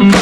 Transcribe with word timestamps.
This 0.00 0.14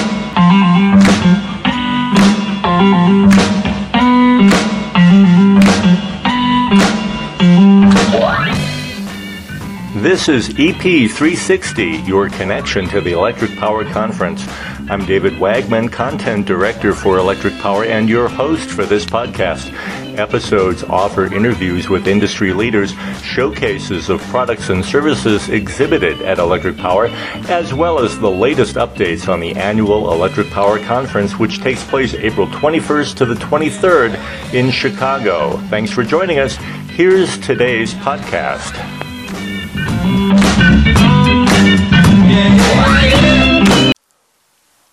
is 10.28 10.48
EP360, 10.48 12.08
your 12.08 12.28
connection 12.28 12.88
to 12.88 13.00
the 13.00 13.12
Electric 13.12 13.56
Power 13.56 13.84
Conference. 13.84 14.44
I'm 14.90 15.06
David 15.06 15.34
Wagman, 15.34 15.92
Content 15.92 16.44
Director 16.44 16.92
for 16.92 17.18
Electric 17.18 17.56
Power, 17.58 17.84
and 17.84 18.08
your 18.08 18.28
host 18.28 18.68
for 18.68 18.84
this 18.84 19.04
podcast. 19.04 19.72
Episodes 20.18 20.82
offer 20.82 21.32
interviews 21.32 21.88
with 21.88 22.08
industry 22.08 22.52
leaders, 22.52 22.92
showcases 23.22 24.08
of 24.08 24.20
products 24.22 24.68
and 24.68 24.84
services 24.84 25.48
exhibited 25.48 26.20
at 26.22 26.38
Electric 26.38 26.76
Power, 26.76 27.06
as 27.48 27.72
well 27.72 28.00
as 28.00 28.18
the 28.18 28.30
latest 28.30 28.74
updates 28.74 29.28
on 29.28 29.38
the 29.38 29.54
annual 29.54 30.12
Electric 30.12 30.50
Power 30.50 30.78
Conference, 30.80 31.38
which 31.38 31.60
takes 31.60 31.84
place 31.84 32.14
April 32.14 32.48
21st 32.48 33.16
to 33.16 33.24
the 33.26 33.34
23rd 33.34 34.52
in 34.52 34.70
Chicago. 34.70 35.56
Thanks 35.68 35.92
for 35.92 36.02
joining 36.02 36.40
us. 36.40 36.56
Here's 36.90 37.38
today's 37.38 37.94
podcast. 37.94 38.74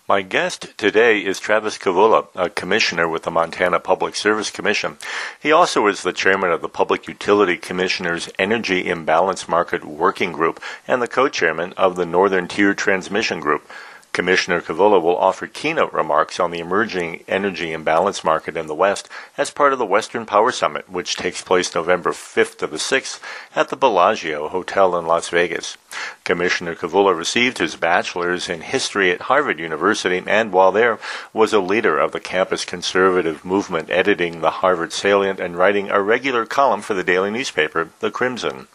My 0.07 0.21
guest 0.21 0.77
today 0.77 1.17
is 1.25 1.39
Travis 1.39 1.79
Kavulla, 1.79 2.27
a 2.35 2.47
commissioner 2.47 3.09
with 3.09 3.23
the 3.23 3.31
Montana 3.31 3.79
Public 3.79 4.15
Service 4.15 4.51
Commission. 4.51 4.99
He 5.41 5.51
also 5.51 5.87
is 5.87 6.03
the 6.03 6.13
chairman 6.13 6.51
of 6.51 6.61
the 6.61 6.69
Public 6.69 7.07
Utility 7.07 7.57
Commissioners 7.57 8.29
Energy 8.37 8.87
Imbalance 8.87 9.49
Market 9.49 9.83
Working 9.83 10.31
Group 10.31 10.61
and 10.87 11.01
the 11.01 11.07
co-chairman 11.07 11.73
of 11.73 11.95
the 11.95 12.05
Northern 12.05 12.47
Tier 12.47 12.75
Transmission 12.75 13.39
Group. 13.39 13.67
Commissioner 14.13 14.61
Kavulla 14.61 15.01
will 15.01 15.17
offer 15.17 15.47
keynote 15.47 15.91
remarks 15.91 16.39
on 16.39 16.51
the 16.51 16.59
emerging 16.59 17.23
energy 17.27 17.73
imbalance 17.73 18.23
market 18.23 18.55
in 18.55 18.67
the 18.67 18.75
West 18.75 19.09
as 19.37 19.51
part 19.51 19.73
of 19.73 19.79
the 19.79 19.85
Western 19.85 20.25
Power 20.25 20.51
Summit, 20.51 20.89
which 20.89 21.15
takes 21.15 21.41
place 21.41 21.75
November 21.75 22.11
5th 22.11 22.57
to 22.57 22.67
the 22.67 22.77
6th 22.77 23.19
at 23.55 23.69
the 23.69 23.75
Bellagio 23.75 24.47
Hotel 24.47 24.95
in 24.97 25.05
Las 25.05 25.29
Vegas. 25.29 25.77
Commissioner 26.23 26.75
Kavulla 26.75 27.15
received 27.17 27.57
his 27.57 27.75
bachelor's 27.75 28.47
in 28.47 28.61
history 28.61 29.11
at 29.11 29.21
Harvard 29.21 29.59
University 29.59 30.23
and 30.25 30.51
while 30.51 30.71
there 30.71 30.99
was 31.33 31.51
a 31.51 31.59
leader 31.59 31.97
of 31.97 32.13
the 32.13 32.19
campus 32.19 32.63
conservative 32.63 33.43
movement 33.43 33.89
editing 33.89 34.39
the 34.39 34.51
Harvard 34.51 34.93
Salient 34.93 35.39
and 35.39 35.57
writing 35.57 35.89
a 35.89 36.01
regular 36.01 36.45
column 36.45 36.81
for 36.81 36.93
the 36.93 37.03
daily 37.03 37.31
newspaper, 37.31 37.89
The 37.99 38.11
Crimson. 38.11 38.67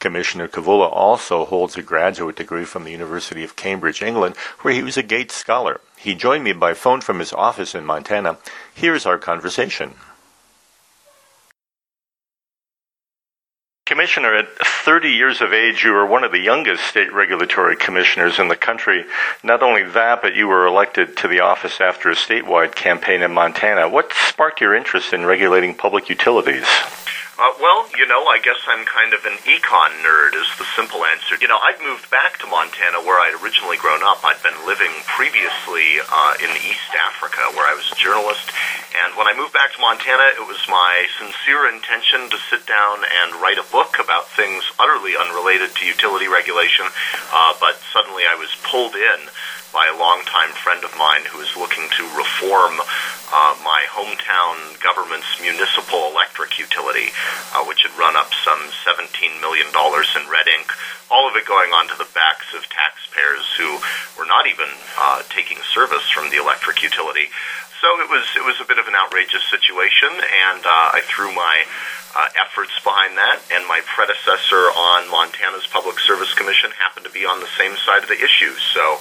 Commissioner 0.00 0.48
Kavulla 0.48 0.90
also 0.92 1.44
holds 1.44 1.76
a 1.76 1.82
graduate 1.82 2.36
degree 2.36 2.64
from 2.64 2.84
the 2.84 2.92
University 2.92 3.44
of 3.44 3.56
Cambridge, 3.56 4.02
England, 4.02 4.36
where 4.62 4.74
he 4.74 4.82
was 4.82 4.96
a 4.96 5.02
Gates 5.02 5.34
Scholar. 5.34 5.80
He 5.96 6.14
joined 6.14 6.44
me 6.44 6.52
by 6.52 6.74
phone 6.74 7.00
from 7.00 7.18
his 7.18 7.32
office 7.32 7.74
in 7.74 7.84
Montana. 7.84 8.38
Here's 8.74 9.06
our 9.06 9.18
conversation. 9.18 9.94
Commissioner, 13.98 14.36
at 14.36 14.56
30 14.64 15.10
years 15.10 15.40
of 15.40 15.52
age, 15.52 15.82
you 15.82 15.90
were 15.90 16.06
one 16.06 16.22
of 16.22 16.30
the 16.30 16.38
youngest 16.38 16.84
state 16.84 17.12
regulatory 17.12 17.74
commissioners 17.74 18.38
in 18.38 18.46
the 18.46 18.54
country. 18.54 19.04
Not 19.42 19.60
only 19.60 19.82
that, 19.82 20.22
but 20.22 20.36
you 20.36 20.46
were 20.46 20.66
elected 20.66 21.16
to 21.16 21.26
the 21.26 21.40
office 21.40 21.80
after 21.80 22.08
a 22.08 22.14
statewide 22.14 22.76
campaign 22.76 23.22
in 23.22 23.34
Montana. 23.34 23.88
What 23.88 24.12
sparked 24.12 24.60
your 24.60 24.76
interest 24.76 25.12
in 25.12 25.26
regulating 25.26 25.74
public 25.74 26.08
utilities? 26.08 26.62
Uh, 27.38 27.50
well, 27.58 27.90
you 27.98 28.06
know, 28.06 28.26
I 28.26 28.38
guess 28.38 28.58
I'm 28.66 28.86
kind 28.86 29.14
of 29.14 29.24
an 29.24 29.34
econ 29.46 29.90
nerd, 30.06 30.34
is 30.34 30.46
the 30.58 30.66
simple 30.74 31.04
answer. 31.04 31.34
You 31.40 31.48
know, 31.48 31.58
I'd 31.58 31.82
moved 31.82 32.10
back 32.10 32.38
to 32.38 32.46
Montana 32.46 33.02
where 33.02 33.18
I'd 33.18 33.34
originally 33.42 33.78
grown 33.78 34.02
up. 34.02 34.22
I'd 34.22 34.42
been 34.46 34.58
living 34.66 34.94
previously 35.06 35.98
uh, 36.06 36.34
in 36.38 36.50
East 36.62 36.94
Africa 36.94 37.42
where 37.54 37.66
I 37.66 37.74
was 37.74 37.90
a 37.90 37.98
journalist. 37.98 38.46
And 39.04 39.14
when 39.14 39.28
I 39.28 39.36
moved 39.36 39.54
back 39.54 39.70
to 39.74 39.80
Montana, 39.80 40.34
it 40.34 40.42
was 40.42 40.58
my 40.66 41.06
sincere 41.22 41.70
intention 41.70 42.26
to 42.30 42.38
sit 42.50 42.66
down 42.66 42.98
and 43.22 43.38
write 43.38 43.58
a 43.58 43.70
book 43.70 43.98
about 44.02 44.26
things 44.34 44.64
utterly 44.78 45.14
unrelated 45.14 45.70
to 45.76 45.86
utility 45.86 46.26
regulation. 46.26 46.86
Uh, 47.30 47.54
but 47.60 47.78
suddenly 47.92 48.24
I 48.26 48.34
was 48.34 48.50
pulled 48.66 48.98
in 48.98 49.30
by 49.72 49.86
a 49.86 49.96
longtime 49.96 50.50
friend 50.56 50.82
of 50.82 50.96
mine 50.96 51.22
who 51.28 51.40
is 51.40 51.52
looking 51.56 51.84
to 51.92 52.02
reform 52.16 52.80
uh, 53.30 53.54
my 53.62 53.84
hometown 53.92 54.56
government's 54.80 55.28
municipal 55.40 56.08
electric 56.08 56.58
utility, 56.58 57.12
uh, 57.52 57.62
which 57.68 57.84
had 57.84 57.92
run 58.00 58.16
up 58.16 58.32
some 58.42 58.58
$17 58.82 59.38
million 59.40 59.68
in 59.68 60.24
red 60.32 60.48
ink, 60.48 60.72
all 61.12 61.28
of 61.28 61.36
it 61.36 61.44
going 61.46 61.70
onto 61.70 61.96
the 62.00 62.08
backs 62.16 62.48
of 62.56 62.64
taxpayers 62.72 63.44
who 63.60 63.76
were 64.16 64.26
not 64.26 64.48
even 64.48 64.68
uh, 64.98 65.22
taking 65.28 65.58
service 65.74 66.08
from 66.08 66.30
the 66.30 66.40
electric 66.40 66.82
utility. 66.82 67.28
So 67.80 67.86
it 68.02 68.10
was 68.10 68.26
it 68.34 68.42
was 68.42 68.58
a 68.58 68.66
bit 68.66 68.78
of 68.78 68.88
an 68.90 68.98
outrageous 68.98 69.46
situation, 69.46 70.10
and 70.10 70.66
uh, 70.66 70.98
I 70.98 71.00
threw 71.06 71.30
my 71.30 71.62
uh, 72.10 72.26
efforts 72.34 72.74
behind 72.82 73.14
that, 73.14 73.38
and 73.54 73.62
my 73.70 73.78
predecessor 73.86 74.74
on 74.74 75.06
Montana's 75.06 75.66
Public 75.70 76.00
Service 76.02 76.34
Commission 76.34 76.74
happened 76.74 77.06
to 77.06 77.14
be 77.14 77.22
on 77.22 77.38
the 77.38 77.50
same 77.54 77.78
side 77.86 78.02
of 78.02 78.10
the 78.10 78.18
issue. 78.18 78.50
So 78.74 78.98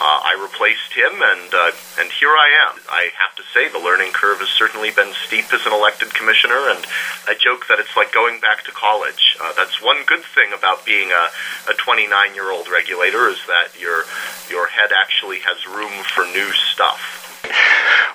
uh, 0.00 0.32
I 0.32 0.32
replaced 0.40 0.96
him, 0.96 1.12
and 1.12 1.52
uh, 1.52 1.76
and 2.00 2.08
here 2.08 2.32
I 2.32 2.72
am. 2.72 2.80
I 2.88 3.12
have 3.20 3.36
to 3.36 3.44
say 3.52 3.68
the 3.68 3.84
learning 3.84 4.16
curve 4.16 4.40
has 4.40 4.48
certainly 4.48 4.88
been 4.96 5.12
steep 5.28 5.52
as 5.52 5.68
an 5.68 5.76
elected 5.76 6.16
commissioner, 6.16 6.72
and 6.72 6.88
I 7.28 7.36
joke 7.36 7.68
that 7.68 7.80
it's 7.80 7.96
like 8.00 8.16
going 8.16 8.40
back 8.40 8.64
to 8.64 8.72
college. 8.72 9.36
Uh, 9.36 9.52
that's 9.52 9.84
one 9.84 10.08
good 10.08 10.24
thing 10.24 10.56
about 10.56 10.88
being 10.88 11.12
a, 11.12 11.28
a 11.68 11.74
29 11.76 12.08
year 12.32 12.48
old 12.48 12.68
regulator 12.72 13.28
is 13.28 13.44
that 13.44 13.76
your 13.76 14.08
your 14.48 14.72
head 14.72 14.88
actually 14.96 15.44
has 15.44 15.68
room 15.68 15.92
for 16.16 16.24
new 16.32 16.48
stuff. 16.72 17.25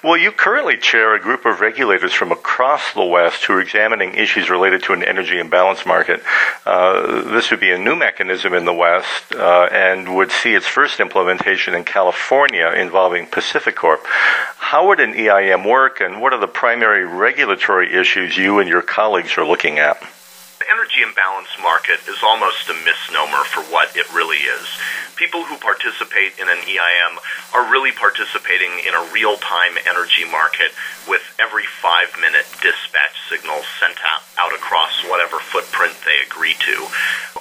Well, 0.03 0.17
you 0.17 0.31
currently 0.31 0.77
chair 0.77 1.13
a 1.13 1.19
group 1.19 1.45
of 1.45 1.59
regulators 1.59 2.11
from 2.11 2.31
across 2.31 2.91
the 2.93 3.05
West 3.05 3.45
who 3.45 3.53
are 3.53 3.61
examining 3.61 4.15
issues 4.15 4.49
related 4.49 4.81
to 4.83 4.93
an 4.93 5.03
energy 5.03 5.37
imbalance 5.37 5.85
market. 5.85 6.23
Uh, 6.65 7.21
this 7.21 7.51
would 7.51 7.59
be 7.59 7.69
a 7.69 7.77
new 7.77 7.95
mechanism 7.95 8.55
in 8.55 8.65
the 8.65 8.73
West 8.73 9.35
uh, 9.35 9.69
and 9.71 10.15
would 10.15 10.31
see 10.31 10.55
its 10.55 10.65
first 10.65 10.99
implementation 10.99 11.75
in 11.75 11.83
California 11.83 12.69
involving 12.69 13.27
PacifiCorp. 13.27 13.99
How 14.57 14.87
would 14.87 14.99
an 14.99 15.13
EIM 15.13 15.69
work, 15.69 16.01
and 16.01 16.19
what 16.19 16.33
are 16.33 16.39
the 16.39 16.47
primary 16.47 17.05
regulatory 17.05 17.93
issues 17.93 18.35
you 18.35 18.57
and 18.57 18.67
your 18.67 18.81
colleagues 18.81 19.37
are 19.37 19.45
looking 19.45 19.77
at? 19.77 20.01
The 20.57 20.65
energy 20.71 21.03
imbalance 21.03 21.49
market 21.61 21.99
is 22.07 22.23
almost 22.23 22.69
a 22.69 22.73
misnomer 22.73 23.43
for 23.45 23.61
what 23.71 23.95
it 23.95 24.11
really 24.13 24.37
is. 24.37 24.67
People 25.21 25.45
who 25.45 25.55
participate 25.61 26.33
in 26.41 26.49
an 26.49 26.57
EIM 26.65 27.13
are 27.53 27.69
really 27.69 27.91
participating 27.91 28.73
in 28.89 28.97
a 28.97 29.05
real 29.13 29.37
time 29.37 29.77
energy 29.85 30.25
market 30.25 30.73
with 31.07 31.21
every 31.37 31.69
five 31.77 32.09
minute 32.17 32.49
dispatch 32.57 33.13
signal 33.29 33.61
sent 33.77 34.01
out, 34.01 34.51
across 34.57 34.89
whatever 35.05 35.37
footprint 35.37 35.93
they 36.09 36.25
agree 36.25 36.57
to. 36.65 36.87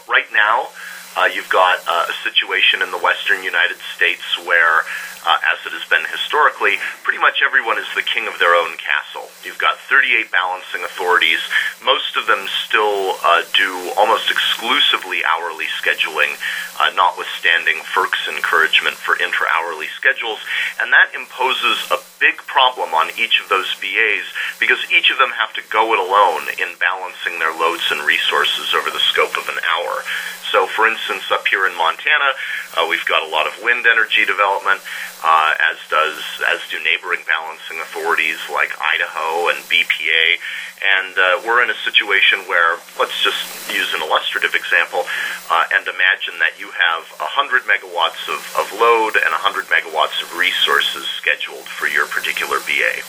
Right 0.04 0.28
now, 0.28 0.68
uh, 1.16 1.24
you've 1.32 1.48
got 1.48 1.80
uh, 1.88 2.04
a 2.12 2.14
situation 2.20 2.82
in 2.82 2.90
the 2.90 2.98
western 2.98 3.42
United 3.42 3.78
States 3.96 4.20
where 4.44 4.84
uh, 5.26 5.38
as 5.52 5.60
it 5.66 5.72
has 5.76 5.84
been 5.88 6.04
historically, 6.08 6.80
pretty 7.04 7.20
much 7.20 7.44
everyone 7.44 7.76
is 7.76 7.88
the 7.92 8.04
king 8.04 8.24
of 8.24 8.38
their 8.40 8.56
own 8.56 8.76
castle. 8.80 9.28
You've 9.44 9.60
got 9.60 9.76
38 9.84 10.32
balancing 10.32 10.80
authorities. 10.84 11.40
Most 11.84 12.16
of 12.16 12.24
them 12.24 12.48
still 12.64 13.20
uh, 13.20 13.44
do 13.52 13.92
almost 14.00 14.32
exclusively 14.32 15.20
hourly 15.24 15.68
scheduling, 15.76 16.40
uh, 16.80 16.92
notwithstanding 16.96 17.84
FERC's 17.84 18.32
encouragement 18.32 18.96
for 18.96 19.20
intra-hourly 19.20 19.92
schedules, 19.92 20.40
and 20.80 20.92
that 20.92 21.12
imposes 21.12 21.76
a 21.92 22.00
big 22.20 22.36
problem 22.48 22.92
on 22.92 23.12
each 23.16 23.40
of 23.40 23.48
those 23.48 23.68
BAs 23.80 24.28
because 24.60 24.80
each 24.92 25.12
of 25.12 25.18
them 25.18 25.32
have 25.36 25.52
to 25.56 25.64
go 25.68 25.92
it 25.92 26.00
alone 26.00 26.48
in 26.56 26.76
balancing 26.80 27.40
their 27.40 27.52
loads 27.52 27.84
and 27.92 28.04
resources 28.04 28.72
over 28.72 28.88
the 28.88 29.02
scope 29.12 29.36
of 29.36 29.48
an 29.48 29.60
hour. 29.64 30.04
So, 30.52 30.66
for 30.66 30.88
instance, 30.88 31.30
up 31.30 31.46
here 31.46 31.66
in 31.66 31.76
Montana, 31.76 32.34
uh, 32.76 32.86
we've 32.88 33.04
got 33.06 33.22
a 33.22 33.30
lot 33.30 33.46
of 33.46 33.62
wind 33.62 33.86
energy 33.86 34.26
development 34.26 34.80
uh, 35.22 35.54
as 35.60 35.76
does 35.88 36.18
as 36.48 36.60
do 36.70 36.78
neighboring 36.82 37.20
balancing 37.28 37.80
authorities 37.80 38.38
like 38.52 38.70
Idaho 38.80 39.48
and 39.48 39.58
BPA. 39.68 40.40
And 40.80 41.12
uh, 41.12 41.44
we're 41.44 41.60
in 41.60 41.68
a 41.68 41.76
situation 41.84 42.48
where, 42.48 42.80
let's 42.96 43.20
just 43.20 43.44
use 43.68 43.92
an 43.92 44.00
illustrative 44.00 44.56
example, 44.56 45.04
uh, 45.52 45.68
and 45.76 45.84
imagine 45.84 46.40
that 46.40 46.56
you 46.56 46.72
have 46.72 47.04
100 47.20 47.68
megawatts 47.68 48.24
of, 48.32 48.40
of 48.56 48.64
load 48.80 49.20
and 49.20 49.28
100 49.28 49.68
megawatts 49.68 50.24
of 50.24 50.32
resources 50.40 51.04
scheduled 51.20 51.68
for 51.68 51.84
your 51.84 52.08
particular 52.08 52.64
BA. 52.64 53.04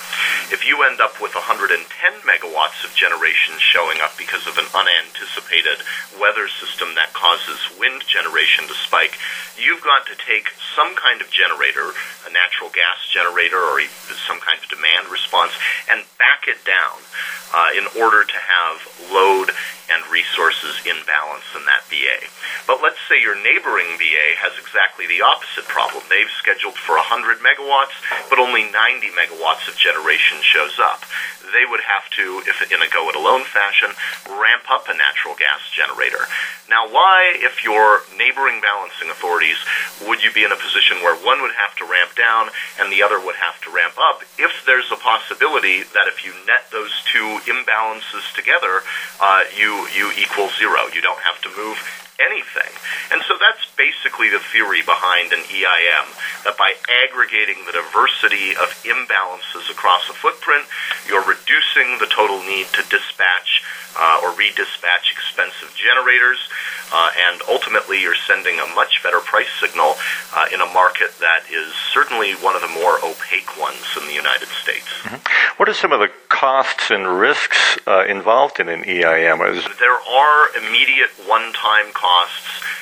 If 0.51 0.67
you 0.67 0.83
end 0.83 0.99
up 0.99 1.23
with 1.23 1.31
110 1.31 1.79
megawatts 2.27 2.83
of 2.83 2.91
generation 2.91 3.55
showing 3.55 4.03
up 4.03 4.19
because 4.19 4.43
of 4.51 4.59
an 4.59 4.67
unanticipated 4.75 5.79
weather 6.19 6.51
system 6.51 6.91
that 6.99 7.15
causes 7.15 7.71
wind 7.79 8.03
generation 8.03 8.67
to 8.67 8.75
spike, 8.83 9.15
you've 9.55 9.79
got 9.79 10.03
to 10.11 10.15
take 10.19 10.51
some 10.75 10.91
kind 10.99 11.23
of 11.23 11.31
generator, 11.31 11.95
a 12.27 12.31
natural 12.31 12.69
gas 12.69 12.97
generator 13.11 13.57
or 13.57 13.81
some 14.27 14.39
kind 14.39 14.57
of 14.61 14.69
demand 14.69 15.09
response, 15.09 15.51
and 15.89 16.03
back 16.17 16.47
it 16.47 16.63
down 16.65 16.97
uh, 17.53 17.69
in 17.77 17.85
order 18.01 18.23
to 18.23 18.37
have 18.37 18.77
load 19.11 19.51
and 19.91 20.07
resources 20.07 20.79
imbalance 20.87 21.45
in 21.51 21.63
that 21.67 21.83
BA. 21.91 22.27
But 22.65 22.79
let's 22.79 22.99
say 23.11 23.19
your 23.19 23.35
neighboring 23.35 23.99
BA 23.99 24.27
has 24.39 24.55
exactly 24.55 25.05
the 25.07 25.21
opposite 25.21 25.67
problem. 25.67 26.03
They've 26.07 26.31
scheduled 26.39 26.79
for 26.79 26.95
100 26.95 27.43
megawatts, 27.43 27.95
but 28.31 28.39
only 28.39 28.71
90 28.71 29.11
megawatts 29.11 29.67
of 29.67 29.75
generation 29.75 30.39
shows 30.41 30.79
up. 30.79 31.03
They 31.51 31.67
would 31.67 31.83
have 31.83 32.07
to, 32.15 32.43
if 32.47 32.63
in 32.71 32.79
a 32.79 32.87
go 32.87 33.11
it 33.11 33.19
alone 33.19 33.43
fashion, 33.43 33.91
ramp 34.31 34.63
up 34.71 34.87
a 34.87 34.95
natural 34.95 35.35
gas 35.35 35.59
generator. 35.75 36.23
Now, 36.71 36.87
why, 36.87 37.35
if 37.43 37.67
your 37.67 38.07
neighboring 38.15 38.63
balancing 38.63 39.11
authorities, 39.11 39.59
would 40.07 40.23
you 40.23 40.31
be 40.31 40.47
in 40.47 40.55
a 40.55 40.55
position 40.55 41.03
where 41.03 41.19
one 41.19 41.43
would 41.43 41.51
have 41.59 41.75
to 41.83 41.85
ramp 41.85 42.15
down 42.15 42.47
and 42.79 42.87
the 42.87 43.03
other 43.03 43.19
would 43.19 43.35
have 43.35 43.59
to 43.67 43.69
ramp 43.75 43.99
up 43.99 44.23
if 44.39 44.63
there's 44.63 44.87
a 44.87 44.95
possibility 44.95 45.83
that 45.91 46.07
if 46.07 46.23
you 46.23 46.31
net 46.47 46.71
those 46.71 47.03
two 47.11 47.43
imbalances 47.43 48.23
together, 48.33 48.87
uh, 49.19 49.43
you, 49.51 49.80
you 49.89 50.11
equal 50.17 50.49
zero? 50.57 50.87
You 50.93 51.01
don't 51.01 51.21
have 51.21 51.41
to 51.41 51.49
move 51.57 52.00
anything. 52.21 52.71
And 53.11 53.21
so 53.27 53.35
that's 53.41 53.65
basically 53.75 54.29
the 54.29 54.39
theory 54.53 54.81
behind 54.81 55.33
an 55.33 55.41
EIM, 55.49 56.07
that 56.45 56.57
by 56.57 56.73
aggregating 57.03 57.65
the 57.65 57.73
diversity 57.73 58.53
of 58.55 58.69
imbalances 58.85 59.69
across 59.69 60.07
a 60.09 60.13
footprint, 60.13 60.65
you're 61.07 61.25
reducing 61.25 61.97
the 61.97 62.07
total 62.07 62.39
need 62.45 62.67
to 62.77 62.83
dispatch 62.87 63.65
uh, 63.99 64.21
or 64.23 64.31
redispatch 64.31 65.11
expensive 65.11 65.73
generators, 65.75 66.39
uh, 66.93 67.09
and 67.27 67.41
ultimately 67.49 68.01
you're 68.01 68.15
sending 68.15 68.59
a 68.59 68.67
much 68.75 69.03
better 69.03 69.19
price 69.19 69.51
signal 69.59 69.95
uh, 70.33 70.45
in 70.53 70.61
a 70.61 70.65
market 70.73 71.11
that 71.19 71.43
is 71.51 71.73
certainly 71.93 72.33
one 72.39 72.55
of 72.55 72.61
the 72.61 72.67
more 72.67 72.97
opaque 73.03 73.59
ones 73.59 73.83
in 73.99 74.07
the 74.07 74.13
United 74.13 74.47
States. 74.47 74.87
Mm-hmm. 75.03 75.19
What 75.57 75.69
are 75.69 75.73
some 75.73 75.91
of 75.91 75.99
the 75.99 76.09
costs 76.29 76.89
and 76.89 77.07
risks 77.07 77.77
uh, 77.85 78.05
involved 78.05 78.59
in 78.59 78.69
an 78.69 78.83
EIM? 78.83 79.39
There 79.79 79.99
are 80.09 80.57
immediate 80.57 81.11
one-time 81.27 81.91
costs, 81.93 82.10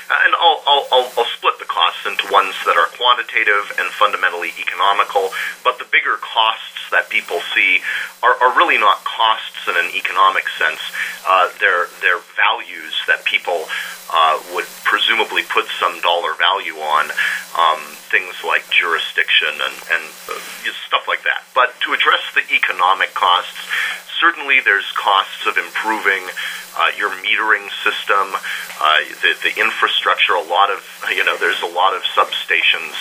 uh, 0.09 0.25
and 0.25 0.33
I'll, 0.35 0.61
I'll, 0.65 0.85
I'll, 0.91 1.09
I'll 1.17 1.31
split 1.37 1.59
the 1.59 1.69
costs 1.69 2.05
into 2.05 2.25
ones 2.33 2.55
that 2.65 2.77
are 2.77 2.89
quantitative 2.97 3.77
and 3.77 3.87
fundamentally 3.93 4.49
economical, 4.57 5.29
but 5.63 5.77
the 5.77 5.85
bigger 5.91 6.17
costs 6.17 6.89
that 6.89 7.09
people 7.09 7.39
see 7.53 7.81
are, 8.25 8.33
are 8.41 8.57
really 8.57 8.77
not 8.77 9.05
costs 9.05 9.69
in 9.69 9.77
an 9.77 9.93
economic 9.93 10.49
sense. 10.57 10.81
Uh, 11.27 11.53
they're, 11.61 11.87
they're 12.01 12.25
values 12.33 12.97
that 13.05 13.21
people 13.25 13.69
uh, 14.09 14.41
would 14.57 14.65
presumably 14.83 15.43
put 15.45 15.65
some 15.79 16.01
dollar 16.01 16.33
value 16.33 16.73
on, 16.81 17.05
um, 17.53 17.81
things 18.09 18.35
like 18.43 18.65
jurisdiction 18.69 19.53
and, 19.53 19.77
and 19.93 20.03
uh, 20.29 20.37
stuff 20.87 21.07
like 21.07 21.23
that. 21.23 21.45
But 21.53 21.73
to 21.85 21.93
address 21.93 22.21
the 22.33 22.45
economic 22.53 23.13
costs, 23.13 23.57
certainly 24.19 24.59
there's 24.59 24.89
costs 24.97 25.45
of 25.47 25.57
improving 25.57 26.25
uh, 26.77 26.91
your 26.97 27.09
metering 27.23 27.65
system, 27.85 28.35
uh, 28.81 28.99
the, 29.21 29.33
the 29.45 29.53
infrastructure. 29.61 30.33
A 30.33 30.43
lot 30.43 30.69
of, 30.69 30.81
you 31.09 31.23
know, 31.23 31.37
there's 31.37 31.61
a 31.61 31.71
lot 31.71 31.95
of 31.95 32.01
substations 32.17 32.93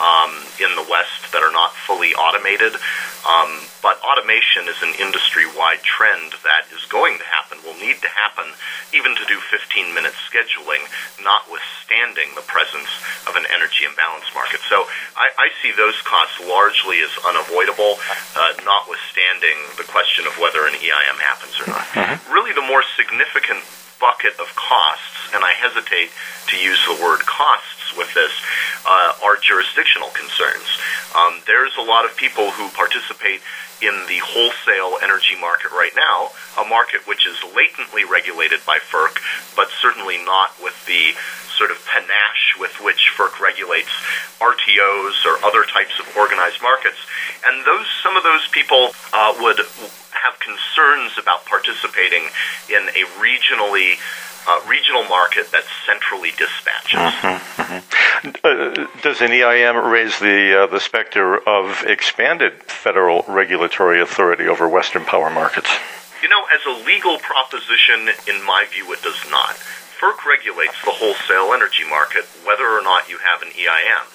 um, 0.00 0.32
in 0.58 0.70
the 0.78 0.86
West 0.90 1.32
that 1.32 1.42
are 1.42 1.52
not 1.52 1.74
fully 1.74 2.14
automated. 2.14 2.74
Um, 3.22 3.62
but 3.82 4.02
automation 4.02 4.66
is 4.66 4.80
an 4.82 4.94
industry-wide 4.98 5.82
trend 5.82 6.34
that 6.42 6.66
is 6.74 6.82
going 6.90 7.18
to 7.18 7.24
happen, 7.24 7.51
will 7.64 7.78
need 7.78 7.98
to 8.02 8.10
happen, 8.10 8.46
even 8.92 9.14
to 9.16 9.24
do 9.26 9.38
15-minute 9.50 10.14
scheduling, 10.28 10.82
notwithstanding 11.22 12.34
the 12.34 12.44
presence 12.46 12.90
of 13.26 13.34
an 13.34 13.46
energy 13.54 13.86
imbalance 13.86 14.26
market. 14.34 14.60
So 14.68 14.86
I, 15.16 15.30
I 15.38 15.48
see 15.62 15.72
those 15.72 15.96
costs 16.02 16.38
largely 16.42 17.00
as 17.00 17.12
unavoidable, 17.24 17.98
uh, 18.36 18.52
notwithstanding 18.66 19.56
the 19.78 19.86
question 19.86 20.26
of 20.26 20.36
whether 20.38 20.66
an 20.66 20.74
EIM 20.76 21.18
happens 21.22 21.54
or 21.62 21.66
not. 21.70 21.86
Mm-hmm. 21.94 22.32
Really, 22.32 22.52
the 22.52 22.66
more 22.66 22.82
significant 22.96 23.62
bucket 24.02 24.34
of 24.42 24.50
costs, 24.58 25.30
and 25.30 25.46
I 25.46 25.54
hesitate 25.54 26.10
to 26.50 26.56
use 26.58 26.82
the 26.90 26.98
word 26.98 27.22
costs 27.22 27.94
with 27.96 28.12
this, 28.14 28.34
uh, 28.82 29.14
are 29.22 29.38
jurisdictional 29.38 30.10
concerns. 30.10 30.66
Um, 31.14 31.38
there's 31.46 31.72
a 31.78 31.86
lot 31.86 32.04
of 32.04 32.16
people 32.16 32.50
who 32.50 32.68
participate 32.74 33.40
in 33.82 34.06
the 34.06 34.22
wholesale 34.22 34.98
energy 35.02 35.34
market 35.40 35.70
right 35.72 35.92
now, 35.96 36.30
a 36.56 36.64
market 36.64 37.06
which 37.06 37.26
is 37.26 37.36
latently 37.54 38.04
regulated 38.04 38.60
by 38.64 38.78
FERC, 38.78 39.18
but 39.56 39.68
certainly 39.82 40.22
not 40.24 40.54
with 40.62 40.78
the 40.86 41.12
sort 41.58 41.70
of 41.70 41.78
panache 41.86 42.56
with 42.58 42.72
which 42.80 43.12
FERC 43.18 43.38
regulates 43.40 43.90
RTOs 44.40 45.26
or 45.26 45.42
other 45.44 45.64
types 45.66 45.98
of 46.00 46.06
organized 46.16 46.62
markets. 46.62 46.98
And 47.46 47.66
those 47.66 47.86
some 48.02 48.16
of 48.16 48.22
those 48.22 48.46
people 48.48 48.94
uh, 49.12 49.34
would 49.40 49.58
have 49.58 50.38
concerns 50.38 51.18
about 51.18 51.44
participating 51.46 52.30
in 52.70 52.82
a 52.94 53.02
regionally 53.18 53.98
uh, 54.46 54.60
regional 54.68 55.04
market 55.04 55.50
that 55.52 55.64
centrally 55.86 56.30
dispatches. 56.30 56.98
Mm-hmm, 56.98 57.62
mm-hmm. 57.62 58.28
Uh, 58.44 58.86
does 59.02 59.20
an 59.20 59.30
EIM 59.30 59.90
raise 59.90 60.18
the 60.18 60.62
uh, 60.62 60.66
the 60.66 60.80
specter 60.80 61.36
of 61.48 61.84
expanded 61.86 62.52
federal 62.64 63.24
regulatory 63.28 64.00
authority 64.00 64.46
over 64.46 64.68
Western 64.68 65.04
power 65.04 65.30
markets? 65.30 65.70
You 66.22 66.28
know, 66.28 66.44
as 66.54 66.64
a 66.66 66.86
legal 66.86 67.18
proposition, 67.18 68.08
in 68.28 68.44
my 68.44 68.66
view, 68.70 68.92
it 68.92 69.02
does 69.02 69.18
not. 69.30 69.56
FERC 69.98 70.24
regulates 70.26 70.74
the 70.84 70.90
wholesale 70.90 71.54
energy 71.54 71.84
market, 71.88 72.24
whether 72.44 72.66
or 72.66 72.82
not 72.82 73.08
you 73.08 73.18
have 73.18 73.42
an 73.42 73.48
EIM. 73.54 74.06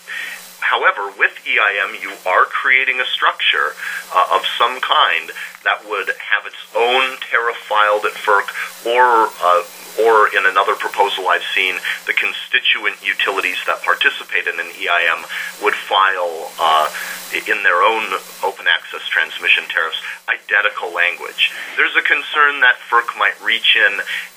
However, 0.68 1.08
with 1.18 1.32
EIM, 1.48 1.96
you 2.02 2.12
are 2.28 2.44
creating 2.44 3.00
a 3.00 3.06
structure 3.06 3.72
uh, 4.14 4.36
of 4.36 4.44
some 4.60 4.82
kind 4.82 5.32
that 5.64 5.88
would 5.88 6.12
have 6.20 6.44
its 6.46 6.60
own 6.76 7.16
tariff 7.32 7.56
filed 7.56 8.04
at 8.04 8.12
FERC 8.20 8.52
or 8.84 9.32
uh, 9.40 9.64
or 10.04 10.28
in 10.30 10.46
another 10.46 10.76
proposal 10.76 11.28
I've 11.28 11.48
seen, 11.56 11.76
the 12.06 12.14
constituent 12.14 13.02
utilities 13.02 13.58
that 13.66 13.82
participate 13.82 14.46
in 14.46 14.60
an 14.60 14.70
EIM 14.78 15.26
would 15.64 15.74
file 15.74 16.52
uh, 16.60 16.86
in 17.34 17.64
their 17.64 17.84
own 17.84 18.08
open 18.44 18.68
access 18.68 19.04
transmission 19.08 19.64
tariffs 19.68 20.00
identical 20.28 20.94
language. 20.94 21.52
There's 21.76 21.96
a 21.96 22.04
concern 22.04 22.60
that 22.62 22.80
FERC 22.88 23.18
might 23.18 23.36
reach 23.44 23.76
in 23.76 23.94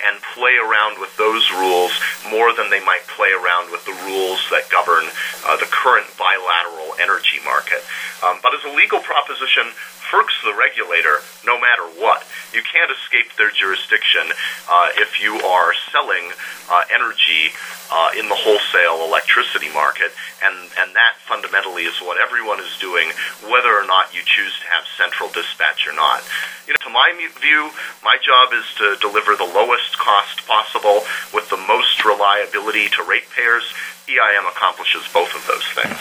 and 0.07 0.23
play 0.35 0.55
around 0.59 1.01
with 1.01 1.15
those 1.17 1.45
rules 1.53 1.93
more 2.31 2.55
than 2.55 2.71
they 2.71 2.83
might 2.83 3.07
play 3.07 3.31
around 3.31 3.71
with 3.71 3.85
the 3.87 3.97
rules 4.07 4.41
that 4.51 4.71
govern 4.71 5.07
uh, 5.47 5.57
the 5.59 5.71
current 5.71 6.07
bilateral 6.19 6.95
energy 6.99 7.39
market. 7.45 7.83
Um, 8.23 8.39
but 8.43 8.55
as 8.55 8.63
a 8.65 8.75
legal 8.75 9.01
proposition, 9.01 9.73
FERC's 10.11 10.35
the 10.43 10.55
regulator 10.59 11.23
no 11.47 11.55
matter 11.61 11.87
what. 12.03 12.27
You 12.53 12.63
can't 12.67 12.91
escape 12.91 13.31
their 13.39 13.51
jurisdiction 13.51 14.35
uh, 14.69 14.91
if 14.99 15.23
you 15.23 15.39
are 15.47 15.73
selling 15.95 16.35
uh, 16.69 16.83
energy 16.91 17.55
uh, 17.91 18.11
in 18.19 18.29
the 18.29 18.35
wholesale 18.35 19.07
electricity 19.07 19.71
market, 19.73 20.11
and, 20.43 20.55
and 20.79 20.95
that 20.95 21.15
fundamentally 21.27 21.85
is 21.85 21.99
what 22.03 22.19
everyone 22.19 22.59
is 22.59 22.71
doing, 22.81 23.13
whether 23.45 23.71
or 23.71 23.87
not 23.87 24.15
you 24.15 24.21
choose 24.25 24.59
to 24.61 24.67
have 24.67 24.85
central 24.97 25.29
dispatch 25.31 25.87
or 25.87 25.95
not. 25.95 26.23
You 26.67 26.75
know, 26.75 26.83
to 26.89 26.91
my 26.91 27.13
view, 27.41 27.71
my 28.03 28.17
job 28.25 28.51
is 28.57 28.65
to 28.79 28.97
deliver 29.01 29.37
the 29.37 29.45
lowest 29.45 29.99
cost 29.99 30.47
possible 30.47 31.05
with 31.33 31.49
the 31.51 31.61
most 31.69 32.05
reliability 32.05 32.89
to 32.97 33.05
ratepayers. 33.05 33.73
EIM 34.09 34.47
accomplishes 34.49 35.07
both 35.13 35.35
of 35.37 35.47
those 35.47 35.65
things. 35.77 35.99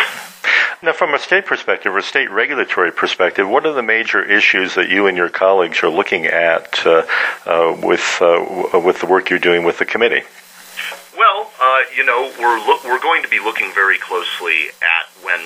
Now, 0.81 0.93
from 0.93 1.13
a 1.13 1.19
state 1.19 1.45
perspective, 1.45 1.93
or 1.93 1.97
a 1.97 2.03
state 2.03 2.31
regulatory 2.31 2.91
perspective, 2.91 3.49
what 3.49 3.65
are 3.65 3.73
the 3.73 3.83
major 3.83 4.23
issues 4.23 4.75
that 4.75 4.89
you 4.89 5.07
and 5.07 5.17
your 5.17 5.27
colleagues 5.27 5.83
are 5.83 5.89
looking 5.89 6.25
at 6.25 6.85
uh, 6.85 7.05
uh, 7.45 7.77
with 7.83 8.17
uh, 8.21 8.79
with 8.79 8.99
the 9.01 9.05
work 9.05 9.29
you're 9.29 9.39
doing 9.39 9.65
with 9.65 9.77
the 9.77 9.85
committee? 9.85 10.23
Well, 11.17 11.51
uh, 11.61 11.81
you 11.97 12.05
know, 12.05 12.31
we're 12.39 12.59
lo- 12.59 12.79
we're 12.85 13.01
going 13.01 13.23
to 13.23 13.27
be 13.27 13.39
looking 13.39 13.73
very 13.73 13.97
closely 13.97 14.69
at 14.81 15.05
when 15.21 15.41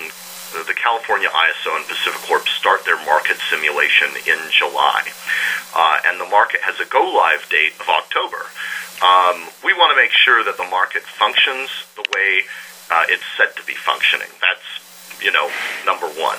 the 0.62 0.78
California 0.78 1.26
ISO 1.26 1.74
and 1.74 1.84
PacifiCorp 1.90 2.46
start 2.46 2.84
their 2.84 3.02
market 3.04 3.36
simulation 3.50 4.14
in 4.30 4.38
July, 4.54 5.02
uh, 5.74 5.98
and 6.06 6.20
the 6.20 6.30
market 6.30 6.62
has 6.62 6.78
a 6.78 6.86
go 6.86 7.02
live 7.02 7.42
date 7.50 7.74
of 7.82 7.88
October. 7.90 8.46
Um, 9.02 9.50
we 9.66 9.74
want 9.74 9.90
to 9.90 9.98
make 9.98 10.14
sure 10.14 10.46
that 10.46 10.56
the 10.56 10.70
market 10.70 11.02
functions 11.02 11.70
the 11.98 12.06
way 12.14 12.46
uh, 12.94 13.10
it's 13.10 13.26
said 13.34 13.56
to 13.58 13.64
be 13.66 13.74
functioning. 13.74 14.30
That's 14.38 14.84
you 15.24 15.32
know, 15.32 15.50
number 15.86 16.06
one. 16.20 16.38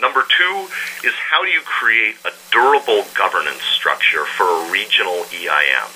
Number 0.00 0.26
two 0.26 0.68
is 1.06 1.14
how 1.14 1.42
do 1.42 1.50
you 1.50 1.60
create 1.62 2.16
a 2.24 2.32
durable 2.50 3.04
governance 3.16 3.62
structure 3.62 4.24
for 4.24 4.44
a 4.44 4.70
regional 4.70 5.24
EIM? 5.30 5.90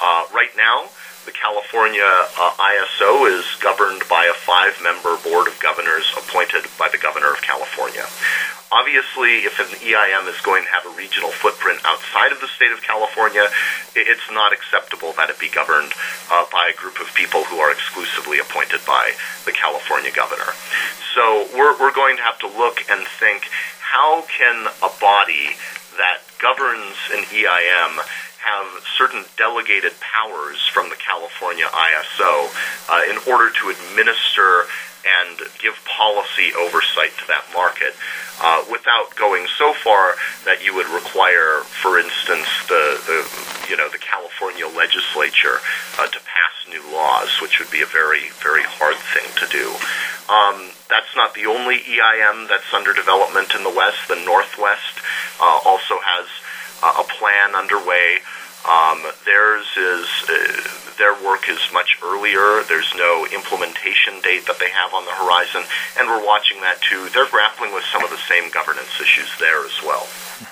Uh, 0.00 0.24
right 0.34 0.52
now, 0.56 0.90
the 1.26 1.32
California 1.32 2.06
uh, 2.06 2.52
ISO 2.56 3.28
is 3.28 3.44
governed 3.60 4.02
by 4.08 4.24
a 4.24 4.34
five 4.34 4.72
member 4.82 5.16
board 5.20 5.46
of 5.48 5.58
governors 5.60 6.08
appointed 6.16 6.64
by 6.78 6.88
the 6.88 6.98
governor 6.98 7.32
of 7.32 7.42
California. 7.42 8.06
Obviously, 8.72 9.42
if 9.42 9.58
an 9.58 9.66
EIM 9.82 10.28
is 10.30 10.40
going 10.40 10.62
to 10.62 10.70
have 10.70 10.86
a 10.86 10.94
regional 10.96 11.30
footprint 11.30 11.80
outside 11.84 12.30
of 12.30 12.40
the 12.40 12.46
state 12.46 12.70
of 12.70 12.80
California, 12.82 13.44
it's 13.96 14.30
not 14.30 14.52
acceptable 14.52 15.12
that 15.18 15.28
it 15.28 15.38
be 15.38 15.50
governed 15.50 15.92
uh, 16.30 16.46
by 16.52 16.70
a 16.70 16.78
group 16.78 17.00
of 17.00 17.12
people 17.14 17.42
who 17.50 17.58
are 17.58 17.72
exclusively 17.72 18.38
appointed 18.38 18.80
by 18.86 19.12
the 19.44 19.52
California 19.52 20.12
governor. 20.14 20.54
So 21.14 21.50
we're, 21.52 21.74
we're 21.82 21.92
going 21.92 22.16
to 22.16 22.22
have 22.22 22.38
to 22.40 22.48
look 22.48 22.78
and 22.88 23.02
think 23.18 23.50
how 23.82 24.22
can 24.30 24.70
a 24.86 24.90
body 25.02 25.58
that 25.98 26.22
governs 26.38 26.94
an 27.10 27.26
EIM 27.34 27.98
have 28.40 28.66
certain 28.96 29.24
delegated 29.36 29.92
powers 30.00 30.66
from 30.72 30.88
the 30.88 30.96
California 30.96 31.66
ISO 31.66 32.48
uh, 32.88 33.02
in 33.10 33.18
order 33.30 33.52
to 33.52 33.68
administer 33.68 34.64
and 35.04 35.40
give 35.58 35.76
policy 35.88 36.52
oversight 36.60 37.12
to 37.16 37.26
that 37.28 37.44
market 37.54 37.96
uh, 38.40 38.64
without 38.70 39.14
going 39.16 39.46
so 39.56 39.72
far 39.72 40.16
that 40.44 40.64
you 40.64 40.74
would 40.74 40.88
require, 40.88 41.64
for 41.80 41.98
instance, 41.98 42.48
the, 42.68 43.00
the 43.08 43.18
you 43.68 43.76
know 43.76 43.88
the 43.88 44.00
California 44.00 44.66
legislature 44.76 45.60
uh, 45.98 46.06
to 46.08 46.20
pass 46.24 46.52
new 46.68 46.82
laws, 46.92 47.28
which 47.40 47.58
would 47.60 47.70
be 47.70 47.80
a 47.80 47.88
very 47.88 48.28
very 48.40 48.64
hard 48.64 48.96
thing 49.12 49.28
to 49.40 49.46
do. 49.48 49.72
Um, 50.28 50.72
that's 50.88 51.10
not 51.16 51.34
the 51.34 51.46
only 51.46 51.80
EIM 51.80 52.48
that's 52.48 52.72
under 52.72 52.92
development 52.92 53.54
in 53.56 53.64
the 53.64 53.72
West. 53.72 54.08
The 54.08 54.20
Northwest 54.24 55.00
uh, 55.40 55.60
also 55.64 55.96
has 56.04 56.28
a 56.82 57.04
plan 57.04 57.54
underway 57.54 58.18
um, 58.68 59.00
theirs 59.24 59.66
is 59.76 60.06
uh, 60.28 60.80
their 60.98 61.14
work 61.24 61.48
is 61.48 61.58
much 61.72 61.98
earlier. 62.04 62.62
There's 62.68 62.92
no 62.94 63.26
implementation 63.32 64.20
date 64.20 64.46
that 64.46 64.58
they 64.58 64.68
have 64.68 64.92
on 64.92 65.06
the 65.06 65.12
horizon, 65.12 65.62
and 65.98 66.08
we're 66.08 66.24
watching 66.26 66.60
that 66.60 66.80
too. 66.82 67.08
They're 67.14 67.28
grappling 67.28 67.72
with 67.72 67.84
some 67.84 68.04
of 68.04 68.10
the 68.10 68.20
same 68.28 68.50
governance 68.50 69.00
issues 69.00 69.30
there 69.38 69.64
as 69.64 69.82
well. 69.82 70.04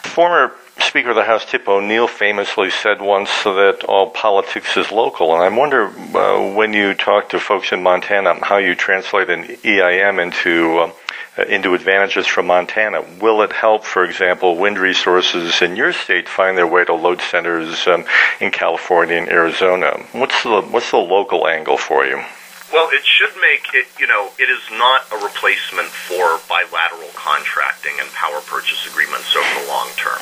Former 0.09 0.55
Speaker 0.79 1.11
of 1.11 1.17
the 1.17 1.25
House 1.25 1.45
Tip 1.45 1.69
O'Neill 1.69 2.09
famously 2.09 2.71
said 2.71 3.03
once 3.03 3.31
that 3.45 3.85
all 3.87 4.09
politics 4.11 4.77
is 4.77 4.91
local, 4.91 5.35
and 5.35 5.43
I 5.43 5.55
wonder 5.55 5.89
uh, 6.17 6.55
when 6.55 6.73
you 6.73 6.95
talk 6.95 7.29
to 7.31 7.41
folks 7.41 7.73
in 7.73 7.83
Montana 7.83 8.43
how 8.43 8.57
you 8.57 8.75
translate 8.75 9.29
an 9.29 9.45
EIM 9.65 10.19
into 10.19 10.79
uh, 10.79 10.93
into 11.42 11.75
advantages 11.75 12.26
from 12.26 12.47
Montana? 12.47 13.04
Will 13.21 13.42
it 13.42 13.52
help, 13.52 13.85
for 13.85 14.04
example, 14.04 14.57
wind 14.57 14.78
resources 14.78 15.62
in 15.62 15.76
your 15.76 15.92
state 15.92 16.28
find 16.28 16.57
their 16.57 16.66
way 16.66 16.85
to 16.85 16.95
load 16.95 17.21
centers 17.21 17.87
um, 17.87 18.04
in 18.40 18.50
California 18.50 19.16
and 19.16 19.28
Arizona? 19.28 19.99
What's 20.12 20.42
the 20.42 20.62
what's 20.62 20.90
the 20.90 20.99
local 20.99 21.47
angle 21.47 21.76
for 21.76 22.04
you? 22.04 22.23
Well, 22.73 22.91
it 22.93 23.01
should 23.05 23.33
make 23.41 23.73
it, 23.73 23.89
you 23.99 24.07
know, 24.07 24.29
it 24.39 24.53
is 24.53 24.61
not 24.77 25.09
a 25.09 25.17
replacement 25.25 25.89
for 25.89 26.37
bilateral 26.49 27.09
contracting 27.17 27.97
and 27.99 28.09
power 28.13 28.45
purchase 28.45 28.85
agreements 28.85 29.35
over 29.35 29.49
the 29.65 29.69
long 29.69 29.89
term. 29.97 30.21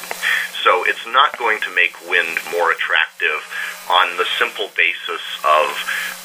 So 0.63 0.87
it's 0.87 1.07
not 1.11 1.39
going 1.39 1.61
to 1.63 1.75
make 1.75 1.95
wind 2.11 2.39
more 2.51 2.71
attractive 2.71 3.39
on 3.91 4.17
the 4.19 4.27
simple 4.39 4.71
basis 4.75 5.23
of 5.47 5.71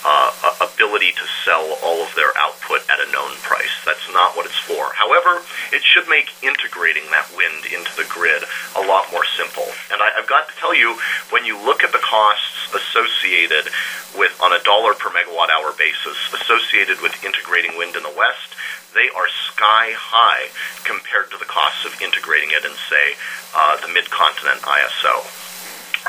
uh, 0.02 0.34
ability 0.62 1.14
to 1.14 1.26
sell 1.46 1.78
all 1.86 2.02
of 2.02 2.10
their 2.18 2.34
output 2.38 2.82
at 2.90 2.98
a 2.98 3.12
known 3.14 3.38
price. 3.46 3.70
That's 3.86 4.06
not 4.14 4.34
what 4.34 4.50
it's 4.50 4.58
for. 4.66 4.94
However, 4.98 5.46
it 5.70 5.86
should 5.86 6.10
make 6.10 6.34
integrating 6.42 7.06
that 7.14 7.30
wind 7.38 7.70
into 7.70 7.94
the 7.94 8.10
grid 8.10 8.42
a 8.78 8.82
lot 8.82 9.14
more 9.14 9.26
simple. 9.38 9.70
And 9.94 10.02
I, 10.02 10.10
I've 10.18 10.30
got 10.30 10.50
to 10.50 10.56
tell 10.58 10.74
you, 10.74 10.98
when 11.30 11.46
you 11.46 11.54
look 11.62 11.86
at 11.86 11.94
the 11.94 12.02
costs 12.02 12.74
associated 12.74 13.70
with, 14.18 14.34
on 14.42 14.58
a 14.58 14.64
dollar 14.66 14.98
per 14.98 15.14
megawatt 15.14 15.54
hour 15.54 15.70
basis, 15.78 16.11
associated 16.34 17.02
with 17.02 17.16
integrating 17.24 17.78
wind 17.78 17.96
in 17.96 18.04
the 18.04 18.14
West, 18.16 18.56
they 18.94 19.08
are 19.16 19.28
sky 19.52 19.96
high 19.96 20.52
compared 20.84 21.32
to 21.32 21.38
the 21.38 21.48
costs 21.48 21.86
of 21.86 21.96
integrating 22.02 22.52
it 22.52 22.64
in, 22.66 22.76
say, 22.92 23.16
uh, 23.56 23.80
the 23.80 23.92
mid-continent 23.92 24.62
ISO. 24.62 25.16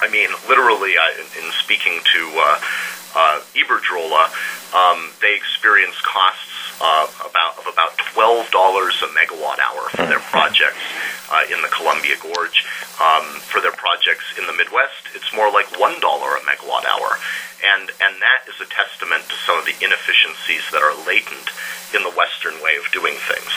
I 0.03 0.09
mean, 0.09 0.31
literally, 0.49 0.97
I, 0.99 1.15
in 1.39 1.49
speaking 1.63 2.01
to 2.01 2.23
uh, 2.35 2.59
uh, 3.15 3.37
Iberdrola, 3.55 4.33
um, 4.75 5.13
they 5.21 5.35
experience 5.37 5.97
costs 6.01 6.52
uh, 6.83 7.07
about 7.23 7.57
of 7.63 7.71
about 7.71 7.95
twelve 8.13 8.51
dollars 8.51 8.99
a 9.07 9.09
megawatt 9.15 9.63
hour 9.63 9.89
for 9.95 10.05
their 10.11 10.19
mm-hmm. 10.19 10.35
projects 10.35 10.83
uh, 11.31 11.47
in 11.47 11.63
the 11.63 11.71
Columbia 11.71 12.19
Gorge. 12.19 12.67
Um, 12.99 13.41
for 13.47 13.63
their 13.63 13.73
projects 13.73 14.35
in 14.37 14.45
the 14.47 14.53
Midwest, 14.53 15.15
it's 15.15 15.31
more 15.33 15.51
like 15.51 15.71
one 15.79 15.97
dollar 16.03 16.35
a 16.35 16.43
megawatt 16.43 16.85
hour, 16.85 17.17
and 17.63 17.89
and 18.03 18.19
that 18.21 18.45
is 18.51 18.59
a 18.61 18.69
testament 18.69 19.23
to 19.31 19.37
some 19.47 19.57
of 19.57 19.65
the 19.65 19.79
inefficiencies 19.79 20.67
that 20.75 20.83
are 20.83 20.95
latent 21.07 21.49
in 21.95 22.03
the 22.03 22.13
Western 22.19 22.59
way 22.61 22.75
of 22.77 22.91
doing 22.91 23.15
things. 23.31 23.53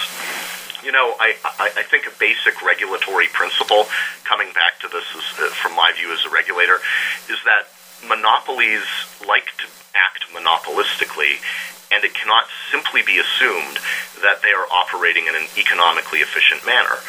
You 0.84 0.92
know, 0.94 1.18
I, 1.18 1.34
I, 1.58 1.82
I 1.82 1.84
think 1.90 2.06
a 2.06 2.14
basic 2.20 2.62
regulatory 2.62 3.26
principle, 3.34 3.90
coming 4.24 4.54
back 4.54 4.78
to 4.86 4.88
this 4.88 5.08
is, 5.18 5.26
uh, 5.42 5.50
from 5.58 5.74
my 5.74 5.90
view 5.98 6.14
as 6.14 6.22
a 6.26 6.30
regulator, 6.30 6.78
is 7.26 7.42
that 7.42 7.66
monopolies 8.06 8.86
like 9.26 9.50
to 9.58 9.66
act 9.98 10.30
monopolistically, 10.30 11.42
and 11.96 12.04
it 12.04 12.14
cannot 12.14 12.44
simply 12.72 13.02
be 13.08 13.18
assumed 13.18 13.80
that 14.20 14.44
they 14.44 14.52
are 14.52 14.68
operating 14.68 15.32
in 15.32 15.36
an 15.36 15.48
economically 15.56 16.20
efficient 16.20 16.60
manner. 16.68 17.00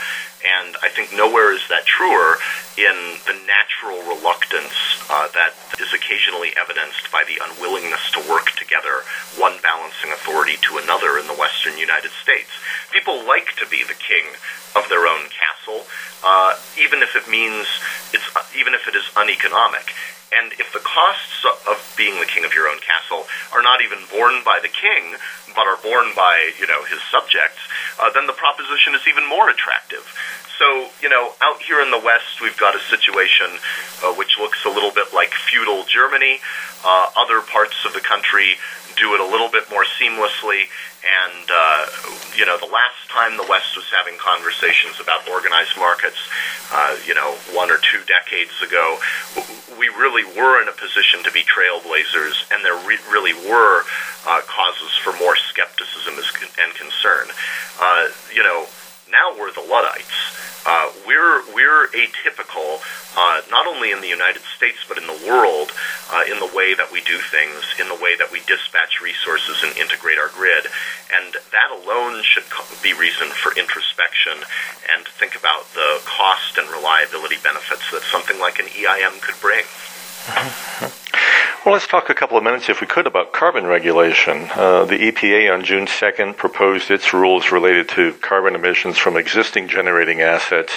And 0.46 0.78
I 0.78 0.94
think 0.94 1.10
nowhere 1.10 1.50
is 1.50 1.66
that 1.66 1.82
truer 1.90 2.38
in 2.78 3.18
the 3.26 3.34
natural 3.50 3.98
reluctance 4.06 5.02
uh, 5.10 5.26
that 5.34 5.58
is 5.82 5.90
occasionally 5.90 6.54
evidenced 6.54 7.10
by 7.10 7.26
the 7.26 7.40
unwillingness 7.42 8.14
to 8.14 8.20
work 8.30 8.54
together, 8.54 9.02
one 9.34 9.58
balancing 9.58 10.14
authority 10.14 10.54
to 10.70 10.78
another 10.78 11.18
in 11.18 11.26
the 11.26 11.34
western 11.34 11.74
United 11.74 12.14
States. 12.22 12.52
People 12.94 13.26
like 13.26 13.58
to 13.58 13.66
be 13.66 13.82
the 13.82 13.98
king 13.98 14.38
of 14.78 14.86
their 14.86 15.08
own 15.08 15.26
castle, 15.34 15.82
uh, 16.22 16.54
even 16.78 17.02
if 17.02 17.16
it 17.16 17.26
means 17.26 17.66
it's 18.12 18.28
even 18.54 18.76
if 18.76 18.86
it 18.86 18.94
is 18.94 19.08
uneconomic. 19.16 19.90
Costs 20.96 21.44
of 21.68 21.76
being 21.98 22.16
the 22.20 22.24
king 22.24 22.48
of 22.48 22.54
your 22.56 22.72
own 22.72 22.80
castle 22.80 23.28
are 23.52 23.60
not 23.60 23.84
even 23.84 23.98
borne 24.08 24.40
by 24.48 24.60
the 24.64 24.72
king, 24.72 25.12
but 25.52 25.68
are 25.68 25.76
borne 25.84 26.16
by, 26.16 26.56
you 26.56 26.66
know, 26.66 26.84
his 26.88 27.04
subjects, 27.12 27.60
uh, 28.00 28.08
then 28.16 28.24
the 28.24 28.32
proposition 28.32 28.94
is 28.96 29.04
even 29.04 29.28
more 29.28 29.50
attractive. 29.52 30.08
So, 30.56 30.88
you 31.04 31.12
know, 31.12 31.36
out 31.42 31.60
here 31.60 31.84
in 31.84 31.90
the 31.90 32.00
West, 32.00 32.40
we've 32.40 32.56
got 32.56 32.74
a 32.74 32.80
situation 32.88 33.60
uh, 34.04 34.16
which 34.16 34.40
looks 34.40 34.64
a 34.64 34.72
little 34.72 34.90
bit 34.90 35.12
like 35.12 35.36
feudal 35.52 35.84
Germany. 35.84 36.40
Uh, 36.80 37.12
other 37.12 37.44
parts 37.44 37.76
of 37.84 37.92
the 37.92 38.00
country 38.00 38.56
do 38.96 39.14
it 39.14 39.20
a 39.20 39.28
little 39.28 39.48
bit 39.48 39.68
more 39.70 39.84
seamlessly. 40.00 40.68
And, 41.06 41.46
uh, 41.46 41.86
you 42.34 42.44
know, 42.44 42.58
the 42.58 42.72
last 42.72 42.98
time 43.08 43.36
the 43.36 43.46
West 43.48 43.76
was 43.76 43.86
having 43.94 44.18
conversations 44.18 44.98
about 44.98 45.28
organized 45.28 45.76
markets, 45.78 46.18
uh, 46.72 46.96
you 47.06 47.14
know, 47.14 47.38
one 47.54 47.70
or 47.70 47.78
two 47.78 48.02
decades 48.10 48.58
ago, 48.60 48.98
we 49.78 49.86
really 49.88 50.24
were 50.34 50.60
in 50.60 50.68
a 50.68 50.72
position 50.72 51.22
to 51.22 51.30
be 51.30 51.44
trailblazers, 51.46 52.50
and 52.50 52.64
there 52.64 52.76
re- 52.86 52.98
really 53.10 53.34
were 53.48 53.84
uh, 54.26 54.40
causes 54.48 54.90
for 55.04 55.12
more 55.22 55.36
skepticism 55.36 56.14
and 56.16 56.74
concern. 56.74 57.28
Uh, 57.80 58.08
you 58.34 58.42
know, 58.42 58.66
now 59.10 59.34
we're 59.38 59.52
the 59.52 59.64
Luddites. 59.64 60.10
Uh, 60.66 60.90
we're 61.06 61.46
we're 61.54 61.86
atypical, 61.94 62.82
uh, 63.16 63.40
not 63.50 63.66
only 63.66 63.92
in 63.92 64.00
the 64.00 64.08
United 64.08 64.42
States 64.56 64.78
but 64.88 64.98
in 64.98 65.06
the 65.06 65.20
world, 65.26 65.70
uh, 66.10 66.24
in 66.26 66.38
the 66.40 66.50
way 66.56 66.74
that 66.74 66.90
we 66.90 67.00
do 67.02 67.18
things, 67.30 67.62
in 67.78 67.88
the 67.88 67.94
way 67.94 68.16
that 68.18 68.32
we 68.32 68.40
dispatch 68.50 69.00
resources 69.00 69.62
and 69.62 69.76
integrate 69.78 70.18
our 70.18 70.28
grid, 70.34 70.66
and 71.14 71.34
that 71.54 71.70
alone 71.70 72.22
should 72.22 72.44
be 72.82 72.92
reason 72.92 73.28
for 73.30 73.54
introspection 73.54 74.42
and 74.90 75.06
think 75.06 75.38
about 75.38 75.70
the 75.74 76.02
cost 76.04 76.58
and 76.58 76.68
reliability 76.70 77.36
benefits 77.42 77.86
that 77.92 78.02
something 78.10 78.38
like 78.40 78.58
an 78.58 78.66
EIM 78.74 79.22
could 79.22 79.38
bring. 79.40 79.62
Well, 81.66 81.72
let's 81.72 81.88
talk 81.88 82.10
a 82.10 82.14
couple 82.14 82.38
of 82.38 82.44
minutes, 82.44 82.68
if 82.68 82.80
we 82.80 82.86
could, 82.86 83.08
about 83.08 83.32
carbon 83.32 83.66
regulation. 83.66 84.48
Uh, 84.54 84.84
the 84.84 85.10
EPA 85.10 85.52
on 85.52 85.64
June 85.64 85.86
2nd 85.86 86.36
proposed 86.36 86.92
its 86.92 87.12
rules 87.12 87.50
related 87.50 87.88
to 87.88 88.12
carbon 88.20 88.54
emissions 88.54 88.98
from 88.98 89.16
existing 89.16 89.66
generating 89.66 90.20
assets, 90.20 90.72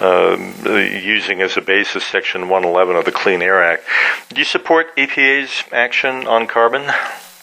uh, 0.00 0.36
using 0.66 1.40
as 1.40 1.56
a 1.56 1.60
basis 1.60 2.02
Section 2.02 2.48
111 2.48 2.96
of 2.96 3.04
the 3.04 3.12
Clean 3.12 3.40
Air 3.42 3.62
Act. 3.62 3.84
Do 4.30 4.40
you 4.40 4.44
support 4.44 4.96
EPA's 4.96 5.62
action 5.70 6.26
on 6.26 6.48
carbon? 6.48 6.82
Um, 6.82 6.90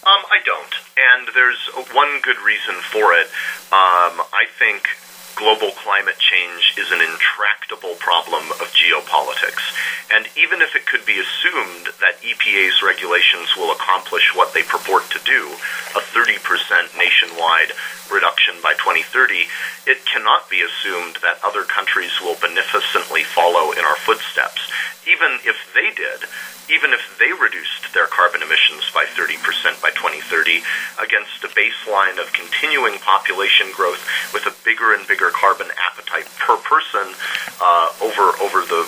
I 0.03 0.39
don't, 0.43 0.73
and 0.97 1.29
there's 1.33 1.69
one 1.93 2.19
good 2.21 2.39
reason 2.45 2.75
for 2.91 3.13
it. 3.13 3.27
Um, 3.71 4.19
I 4.33 4.43
think 4.59 4.89
global 5.35 5.71
climate 5.71 6.17
change 6.17 6.75
is 6.77 6.91
an 6.91 7.01
intractable 7.01 7.95
problem 7.99 8.51
of 8.59 8.73
geopolitics. 8.73 9.63
And 10.11 10.27
even 10.35 10.61
if 10.61 10.75
it 10.75 10.85
could 10.85 11.05
be 11.05 11.19
assumed 11.19 11.93
that 11.99 12.19
EPA's 12.21 12.83
regulations 12.83 13.55
will 13.55 13.71
accomplish 13.71 14.35
what 14.35 14.53
they 14.53 14.63
purport 14.63 15.09
to 15.11 15.19
do, 15.23 15.55
a 15.95 16.03
30% 16.03 16.97
nationwide 16.97 17.71
reduction 18.11 18.55
by 18.61 18.73
2030, 18.73 19.47
it 19.87 20.05
cannot 20.05 20.49
be 20.49 20.61
assumed 20.61 21.17
that 21.23 21.39
other 21.43 21.63
countries 21.63 22.11
will 22.21 22.35
beneficently 22.39 23.23
follow 23.23 23.71
in 23.71 23.83
our 23.85 23.97
footsteps. 24.03 24.61
Even 25.07 25.39
if 25.47 25.57
they 25.73 25.89
did, 25.95 26.27
even 26.69 26.93
if 26.93 27.01
they 27.17 27.31
reduced 27.33 27.93
their 27.93 28.07
carbon 28.07 28.41
emissions 28.41 28.85
by 28.93 29.05
30% 29.17 29.37
by 29.81 29.89
2030 29.95 30.61
against 31.01 31.41
a 31.43 31.49
baseline 31.57 32.21
of 32.21 32.31
continuing 32.33 32.99
population 32.99 33.67
growth 33.73 34.01
with 34.33 34.45
a 34.45 34.53
bigger 34.63 34.93
and 34.93 35.07
bigger 35.07 35.31
carbon 35.33 35.67
appetite 35.81 36.27
per 36.37 36.57
person 36.61 37.13
uh, 37.61 37.89
over 38.01 38.35
over 38.43 38.61
the 38.65 38.85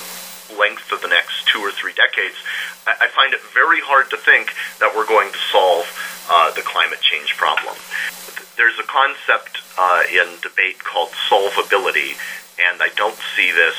length 0.57 0.91
of 0.91 1.01
the 1.01 1.07
next 1.07 1.47
two 1.47 1.59
or 1.59 1.71
three 1.71 1.93
decades, 1.93 2.35
I, 2.85 3.05
I 3.05 3.07
find 3.09 3.33
it 3.33 3.41
very 3.53 3.81
hard 3.81 4.09
to 4.11 4.17
think 4.17 4.53
that 4.79 4.93
we're 4.95 5.07
going 5.07 5.31
to 5.31 5.41
solve 5.51 5.85
uh, 6.29 6.53
the 6.53 6.61
climate 6.61 7.01
change 7.01 7.35
problem. 7.37 7.75
There's 8.57 8.77
a 8.77 8.85
concept 8.85 9.65
uh, 9.77 10.03
in 10.11 10.37
debate 10.41 10.83
called 10.83 11.09
solvability, 11.29 12.13
and 12.61 12.81
I 12.81 12.89
don't 12.95 13.17
see 13.35 13.49
this 13.49 13.75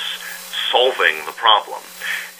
solving 0.70 1.22
the 1.26 1.36
problem. 1.36 1.80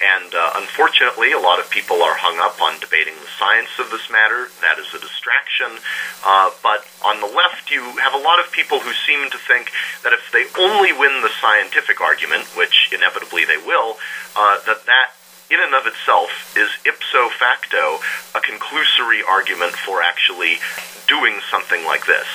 And 0.04 0.34
uh, 0.34 0.61
unfortunately, 0.61 1.32
a 1.32 1.40
lot 1.40 1.56
of 1.56 1.70
people 1.73 2.04
are 2.04 2.12
hung 2.12 2.37
up 2.37 2.61
on 2.61 2.76
debating 2.76 3.16
the 3.16 3.32
science 3.40 3.73
of 3.80 3.88
this 3.88 4.12
matter. 4.12 4.52
That 4.61 4.76
is 4.76 4.92
a 4.92 5.00
distraction. 5.00 5.80
Uh, 6.20 6.52
but 6.61 6.84
on 7.00 7.25
the 7.25 7.32
left, 7.32 7.73
you 7.73 7.80
have 8.04 8.12
a 8.12 8.20
lot 8.20 8.37
of 8.37 8.52
people 8.52 8.84
who 8.84 8.92
seem 9.08 9.32
to 9.32 9.40
think 9.49 9.73
that 10.04 10.12
if 10.12 10.28
they 10.28 10.44
only 10.61 10.92
win 10.92 11.25
the 11.25 11.32
scientific 11.40 12.04
argument, 12.04 12.44
which 12.52 12.92
inevitably 12.92 13.49
they 13.49 13.56
will, 13.56 13.96
uh, 14.37 14.61
that 14.68 14.84
that 14.84 15.16
in 15.49 15.61
and 15.61 15.73
of 15.73 15.88
itself 15.88 16.52
is 16.56 16.68
ipso 16.84 17.28
facto 17.28 18.00
a 18.37 18.40
conclusory 18.44 19.25
argument 19.25 19.73
for 19.73 20.02
actually 20.02 20.61
doing 21.08 21.40
something 21.50 21.84
like 21.84 22.04
this. 22.04 22.28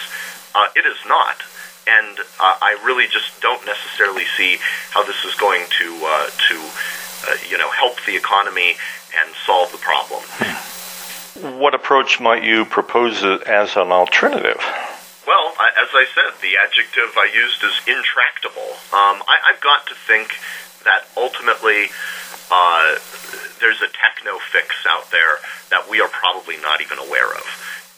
Uh, 0.57 0.73
it 0.75 0.85
is 0.85 0.97
not. 1.05 1.37
And 1.85 2.19
uh, 2.39 2.57
I 2.61 2.77
really 2.85 3.05
just 3.09 3.41
don't 3.41 3.65
necessarily 3.65 4.25
see 4.37 4.57
how 4.91 5.03
this 5.03 5.25
is 5.25 5.33
going 5.35 5.65
to 5.81 5.87
uh, 6.05 6.29
to 6.49 6.55
uh, 7.27 7.35
you 7.49 7.57
know 7.57 7.69
help 7.71 7.97
the 8.05 8.15
economy 8.15 8.75
and 9.17 9.35
solve 9.45 9.71
the 9.71 9.77
problem. 9.77 10.23
What 11.59 11.73
approach 11.73 12.19
might 12.19 12.43
you 12.43 12.65
propose 12.65 13.23
as 13.23 13.75
an 13.75 13.91
alternative? 13.91 14.59
Well, 15.25 15.53
I, 15.59 15.69
as 15.77 15.89
I 15.93 16.05
said, 16.13 16.41
the 16.41 16.57
adjective 16.57 17.15
I 17.15 17.29
used 17.33 17.63
is 17.63 17.79
intractable. 17.87 18.75
Um, 18.91 19.23
I, 19.23 19.37
I've 19.47 19.61
got 19.61 19.85
to 19.87 19.95
think 19.95 20.35
that 20.83 21.05
ultimately 21.15 21.91
uh, 22.51 22.97
there's 23.61 23.81
a 23.81 23.91
techno 23.93 24.39
fix 24.51 24.73
out 24.87 25.11
there 25.11 25.37
that 25.69 25.89
we 25.89 26.01
are 26.01 26.09
probably 26.09 26.57
not 26.57 26.81
even 26.81 26.97
aware 26.97 27.31
of. 27.31 27.45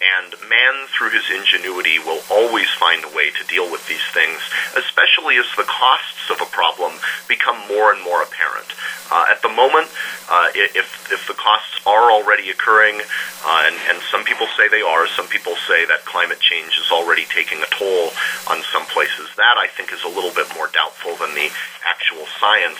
And 0.01 0.33
man, 0.49 0.87
through 0.89 1.11
his 1.11 1.29
ingenuity, 1.29 1.99
will 1.99 2.21
always 2.29 2.67
find 2.81 3.05
a 3.05 3.15
way 3.15 3.29
to 3.29 3.47
deal 3.47 3.69
with 3.71 3.87
these 3.87 4.03
things, 4.13 4.41
especially 4.75 5.37
as 5.37 5.45
the 5.55 5.69
costs 5.69 6.29
of 6.29 6.41
a 6.41 6.49
problem 6.49 6.93
become 7.29 7.57
more 7.69 7.93
and 7.93 8.01
more 8.03 8.21
apparent. 8.23 8.73
Uh, 9.11 9.25
at 9.29 9.41
the 9.43 9.51
moment, 9.51 9.91
uh, 10.31 10.47
if 10.55 11.11
if 11.11 11.27
the 11.27 11.35
costs 11.35 11.83
are 11.85 12.11
already 12.11 12.49
occurring, 12.49 12.95
uh, 13.43 13.67
and, 13.67 13.75
and 13.91 13.99
some 14.07 14.23
people 14.23 14.47
say 14.55 14.71
they 14.71 14.81
are, 14.81 15.05
some 15.07 15.27
people 15.27 15.53
say 15.67 15.83
that 15.85 16.05
climate 16.07 16.39
change 16.39 16.79
is 16.79 16.87
already 16.91 17.27
taking 17.27 17.59
a 17.59 17.69
toll 17.75 18.15
on 18.47 18.63
some 18.71 18.87
places. 18.87 19.27
That 19.35 19.59
I 19.59 19.67
think 19.67 19.91
is 19.91 20.03
a 20.07 20.11
little 20.11 20.31
bit 20.31 20.47
more 20.55 20.71
doubtful 20.71 21.19
than 21.19 21.35
the 21.35 21.51
actual 21.83 22.23
science 22.39 22.79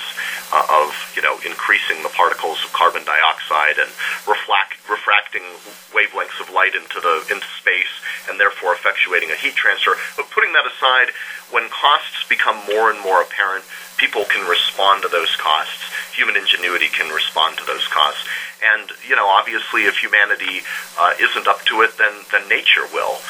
uh, 0.55 0.63
of 0.88 0.95
you 1.15 1.21
know 1.21 1.35
increasing 1.43 2.00
the 2.01 2.13
particles 2.15 2.63
of 2.63 2.71
carbon 2.71 3.03
dioxide 3.03 3.75
and 3.75 3.91
reflect, 4.23 4.79
refracting 4.88 5.43
wavelengths 5.91 6.39
of 6.39 6.47
light 6.55 6.75
into 6.79 7.03
the 7.03 7.27
into 7.27 7.47
space 7.59 7.91
and 8.29 8.39
therefore 8.39 8.75
effectuating 8.75 9.31
a 9.31 9.38
heat 9.38 9.55
transfer. 9.55 10.00
But 10.15 10.31
putting 10.31 10.53
that 10.53 10.63
aside, 10.63 11.11
when 11.51 11.67
costs 11.69 12.23
become 12.29 12.55
more 12.71 12.89
and 12.89 13.00
more 13.03 13.21
apparent, 13.21 13.65
people 14.01 14.25
can 14.25 14.41
respond 14.50 15.03
to 15.03 15.08
those 15.08 15.29
costs. 15.38 15.77
Human 16.17 16.36
ingenuity 16.36 16.89
can 16.89 17.13
respond 17.13 17.58
to 17.62 17.65
those 17.70 17.86
costs. 17.88 18.25
And 18.65 18.89
you 19.08 19.15
know, 19.15 19.29
obviously, 19.29 19.86
if 19.86 20.01
humanity 20.01 20.65
uh, 20.98 21.13
isn't 21.22 21.48
up 21.48 21.62
to 21.70 21.86
it, 21.86 21.98
then 22.01 22.12
then 22.34 22.50
nature 22.50 22.89
will. 22.91 23.22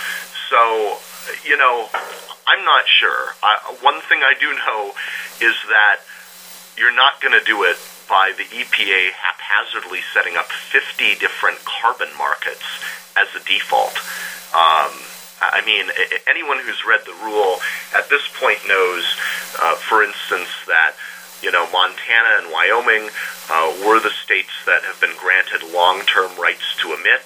So 0.48 0.98
you 1.44 1.58
know, 1.60 1.92
I'm 2.48 2.64
not 2.64 2.88
sure. 2.88 3.36
I, 3.44 3.60
one 3.84 4.00
thing 4.08 4.24
I 4.24 4.34
do 4.40 4.48
know 4.66 4.96
is 5.44 5.56
that 5.68 6.00
you're 6.80 6.96
not 6.96 7.22
going 7.22 7.38
to 7.38 7.46
do 7.46 7.64
it 7.64 7.78
by 8.10 8.34
the 8.36 8.44
EPA 8.44 9.12
haphazardly 9.12 10.00
setting 10.14 10.36
up 10.36 10.52
50 10.52 11.16
different 11.16 11.60
carbon 11.64 12.10
markets 12.18 12.64
as 13.20 13.28
a 13.36 13.44
default. 13.46 13.96
Um, 14.56 14.92
I 15.42 15.66
mean, 15.66 15.90
anyone 16.30 16.60
who's 16.62 16.86
read 16.86 17.02
the 17.06 17.18
rule 17.26 17.58
at 17.98 18.10
this 18.10 18.22
point 18.38 18.62
knows, 18.68 19.04
uh, 19.58 19.76
for 19.76 20.04
instance, 20.06 20.54
that 20.70 20.94
you 21.42 21.52
know 21.52 21.66
Montana 21.74 22.46
and 22.46 22.54
Wyoming 22.54 23.10
uh, 23.50 23.74
were 23.82 24.00
the 24.00 24.14
states 24.22 24.54
that 24.70 24.86
have 24.86 25.02
been 25.02 25.18
granted 25.18 25.66
long-term 25.74 26.38
rights 26.38 26.78
to 26.86 26.94
emit. 26.94 27.26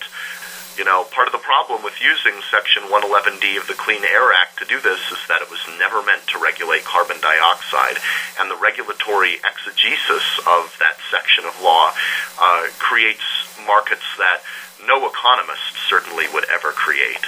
You 0.80 0.84
know, 0.84 1.08
part 1.12 1.28
of 1.28 1.32
the 1.32 1.44
problem 1.44 1.84
with 1.84 1.96
using 2.04 2.36
Section 2.52 2.84
111D 2.92 3.56
of 3.56 3.68
the 3.68 3.80
Clean 3.80 4.04
Air 4.04 4.36
Act 4.36 4.60
to 4.60 4.66
do 4.68 4.80
this 4.80 5.00
is 5.08 5.24
that 5.32 5.40
it 5.40 5.48
was 5.48 5.64
never 5.80 6.04
meant 6.04 6.28
to 6.36 6.40
regulate 6.40 6.84
carbon 6.84 7.16
dioxide, 7.20 8.00
and 8.40 8.52
the 8.52 8.60
regulatory 8.60 9.40
exegesis 9.44 10.28
of 10.48 10.76
that 10.80 11.00
section 11.12 11.48
of 11.48 11.56
law 11.64 11.92
uh, 12.40 12.68
creates 12.80 13.24
markets 13.68 14.04
that 14.20 14.44
no 14.88 15.08
economist 15.08 15.80
certainly 15.88 16.28
would 16.34 16.46
ever 16.52 16.72
create 16.76 17.24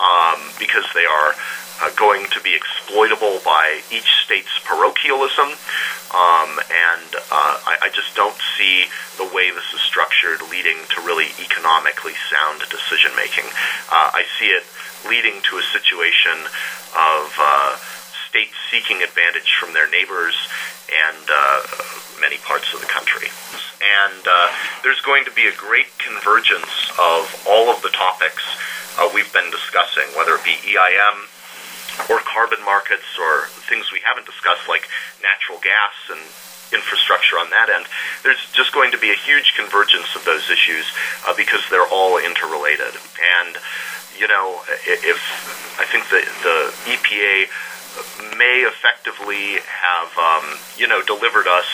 um, 0.00 0.40
because 0.58 0.84
they 0.94 1.04
are 1.04 1.32
uh, 1.80 1.90
going 1.96 2.24
to 2.32 2.40
be 2.40 2.56
exploitable 2.56 3.40
by 3.44 3.80
each 3.92 4.08
state's 4.24 4.52
parochialism, 4.64 5.52
um, 6.12 6.50
and 6.68 7.08
uh, 7.30 7.56
I, 7.68 7.88
I 7.88 7.88
just 7.94 8.16
don't 8.16 8.36
see 8.56 8.88
the 9.16 9.28
way 9.32 9.50
this 9.50 9.68
is 9.72 9.80
structured 9.80 10.40
leading 10.50 10.76
to 10.96 11.00
really 11.04 11.32
economically 11.40 12.16
sound 12.28 12.64
decision 12.68 13.12
making. 13.16 13.44
Uh, 13.92 14.12
I 14.12 14.24
see 14.38 14.52
it 14.52 14.64
leading 15.08 15.40
to 15.48 15.56
a 15.56 15.64
situation 15.72 16.44
of 16.92 17.32
uh, 17.38 17.76
states 18.28 18.54
seeking 18.70 19.02
advantage 19.02 19.52
from 19.58 19.72
their 19.72 19.88
neighbors 19.90 20.36
and 20.90 21.24
uh, 21.28 21.60
many 22.20 22.36
parts 22.44 22.72
of 22.74 22.80
the 22.80 22.86
country. 22.86 23.28
And 23.80 24.22
uh, 24.26 24.48
there's 24.82 25.00
going 25.00 25.24
to 25.24 25.32
be 25.32 25.46
a 25.46 25.54
great 25.56 25.88
convergence 25.98 26.92
of 27.00 27.26
all 27.48 27.70
of 27.70 27.80
the 27.82 27.90
topics 27.90 28.44
uh, 28.98 29.08
we've 29.14 29.32
been 29.32 29.50
discussing, 29.50 30.08
whether 30.16 30.34
it 30.34 30.44
be 30.44 30.56
EIM, 30.66 31.28
or 32.08 32.18
carbon 32.24 32.62
markets 32.64 33.18
or 33.20 33.46
things 33.68 33.92
we 33.92 34.00
haven't 34.00 34.24
discussed 34.24 34.68
like 34.68 34.88
natural 35.22 35.58
gas 35.60 35.92
and 36.08 36.22
infrastructure 36.72 37.36
on 37.36 37.50
that 37.50 37.68
end, 37.68 37.84
there's 38.22 38.40
just 38.54 38.72
going 38.72 38.90
to 38.90 38.98
be 38.98 39.10
a 39.10 39.18
huge 39.18 39.54
convergence 39.58 40.14
of 40.14 40.24
those 40.24 40.48
issues 40.50 40.86
uh, 41.26 41.34
because 41.36 41.60
they're 41.68 41.90
all 41.90 42.16
interrelated. 42.18 42.94
And, 43.42 43.58
you 44.16 44.28
know, 44.28 44.62
if 44.86 45.20
I 45.78 45.84
think 45.90 46.08
the, 46.08 46.22
the 46.46 46.58
EPA 46.94 47.50
may 48.38 48.62
effectively 48.64 49.58
have, 49.66 50.10
um, 50.16 50.58
you 50.78 50.86
know, 50.86 51.02
delivered 51.02 51.46
us 51.46 51.66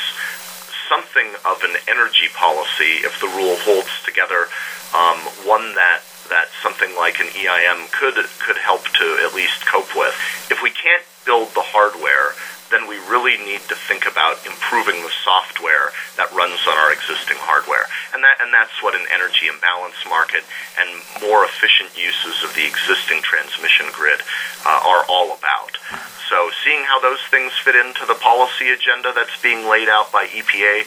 something 0.88 1.29
of 1.44 1.62
an 1.62 1.76
energy 1.88 2.29
policy 2.35 3.05
if 3.05 3.20
the 3.20 3.26
rule 3.26 3.57
holds 3.66 3.90
together, 4.05 4.48
um, 4.94 5.18
one 5.44 5.74
that 5.74 6.00
that 6.29 6.49
something 6.62 6.95
like 6.97 7.21
an 7.21 7.29
EIM 7.35 7.91
could 7.93 8.15
could 8.39 8.59
help 8.59 8.85
to 8.85 9.07
at 9.25 9.35
least 9.35 9.67
cope 9.67 9.95
with. 9.95 10.15
If 10.51 10.62
we 10.62 10.71
can't 10.71 11.03
build 11.25 11.51
the 11.55 11.65
hardware, 11.65 12.35
then 12.71 12.89
we 12.89 12.99
really 13.07 13.39
need 13.39 13.62
to 13.71 13.77
think 13.87 14.07
about 14.07 14.43
improving 14.47 14.99
the 15.03 15.12
software 15.23 15.95
that 16.19 16.31
runs 16.35 16.59
on 16.67 16.75
our 16.75 16.91
existing 16.91 17.39
hardware. 17.39 17.87
And 18.15 18.23
that 18.23 18.43
and 18.43 18.51
that's 18.51 18.75
what 18.83 18.95
an 18.95 19.07
energy 19.15 19.47
imbalance 19.47 19.99
market 20.09 20.43
and 20.79 20.89
more 21.23 21.47
efficient 21.47 21.95
uses 21.95 22.43
of 22.43 22.55
the 22.55 22.67
existing 22.67 23.23
transmission 23.23 23.87
grid 23.95 24.23
uh, 24.67 24.81
are 24.83 25.07
all 25.07 25.35
about. 25.35 25.79
So 26.27 26.51
seeing 26.65 26.83
how 26.83 26.99
those 26.99 27.23
things 27.31 27.53
fit 27.62 27.79
into 27.79 28.03
the 28.03 28.19
policy 28.19 28.71
agenda 28.75 29.15
that's 29.15 29.39
being 29.43 29.71
laid 29.71 29.89
out 29.89 30.11
by 30.11 30.27
EPA, 30.27 30.83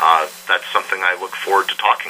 uh, 0.00 0.30
that's 0.46 0.66
something 0.70 1.02
I 1.02 1.18
look 1.18 1.34
forward 1.34 1.66
to 1.68 1.76
talking 1.76 2.03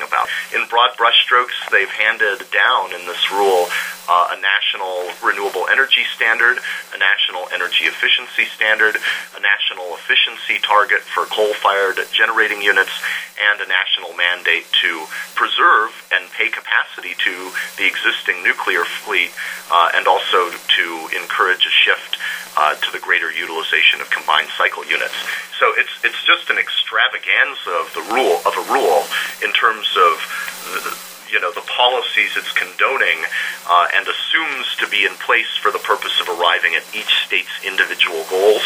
broad 0.75 0.91
brushstrokes, 0.99 1.55
they've 1.71 1.95
handed 2.03 2.43
down 2.51 2.91
in 2.91 3.07
this 3.07 3.31
rule 3.31 3.71
uh, 4.11 4.35
a 4.35 4.39
national 4.43 5.07
renewable 5.23 5.71
energy 5.71 6.03
standard, 6.15 6.59
a 6.91 6.99
national 6.99 7.47
energy 7.55 7.87
efficiency 7.87 8.45
standard, 8.51 8.99
a 9.39 9.41
national 9.41 9.95
efficiency 9.95 10.59
target 10.67 10.99
for 11.01 11.31
coal-fired 11.31 11.97
generating 12.11 12.61
units, 12.61 12.91
and 13.39 13.61
a 13.61 13.69
national 13.71 14.13
mandate 14.19 14.67
to 14.83 15.07
preserve 15.39 15.95
and 16.11 16.27
pay 16.35 16.51
capacity 16.51 17.15
to 17.23 17.55
the 17.79 17.87
existing 17.87 18.43
nuclear 18.43 18.85
fleet, 18.85 19.31
uh, 19.71 19.95
and 19.95 20.07
also 20.07 20.51
to 20.51 20.87
encourage 21.15 21.65
a 21.67 21.75
shift 21.87 22.19
uh, 22.57 22.75
to 22.77 22.93
the 22.93 22.99
greater 23.01 23.31
utilization 23.33 24.01
of 24.01 24.11
combined 24.11 24.49
cycle 24.59 24.85
units. 24.85 25.17
So 25.59 25.73
it's 25.79 25.91
it's 26.05 26.23
just 26.27 26.51
an 26.51 26.59
extravaganza 26.59 27.71
of 27.79 27.89
the 27.95 28.05
rule 28.15 28.43
of 28.47 28.55
a 28.59 28.65
rule 28.73 29.03
in 29.43 29.53
terms 29.55 29.89
of. 29.97 30.19
The, 30.65 31.15
you 31.33 31.41
know 31.41 31.51
the 31.51 31.67
policies 31.85 32.33
it's 32.37 32.53
condoning 32.53 33.21
uh, 33.69 33.87
and 33.97 34.09
assumes 34.09 34.73
to 34.81 34.89
be 34.89 35.05
in 35.05 35.13
place 35.21 35.53
for 35.61 35.71
the 35.71 35.79
purpose 35.85 36.17
of 36.21 36.29
arriving 36.33 36.73
at 36.75 36.85
each 36.97 37.13
state's 37.27 37.53
individual 37.61 38.25
goals, 38.31 38.65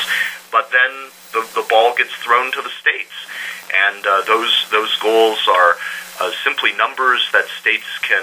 but 0.54 0.70
then 0.70 1.10
the, 1.34 1.42
the 1.58 1.66
ball 1.68 1.94
gets 1.98 2.14
thrown 2.22 2.52
to 2.52 2.62
the 2.62 2.70
states, 2.78 3.14
and 3.74 4.06
uh, 4.06 4.22
those 4.22 4.54
those 4.70 4.94
goals 5.02 5.38
are 5.50 5.74
uh, 6.20 6.30
simply 6.44 6.70
numbers 6.78 7.26
that 7.32 7.46
states 7.58 7.90
can 8.06 8.22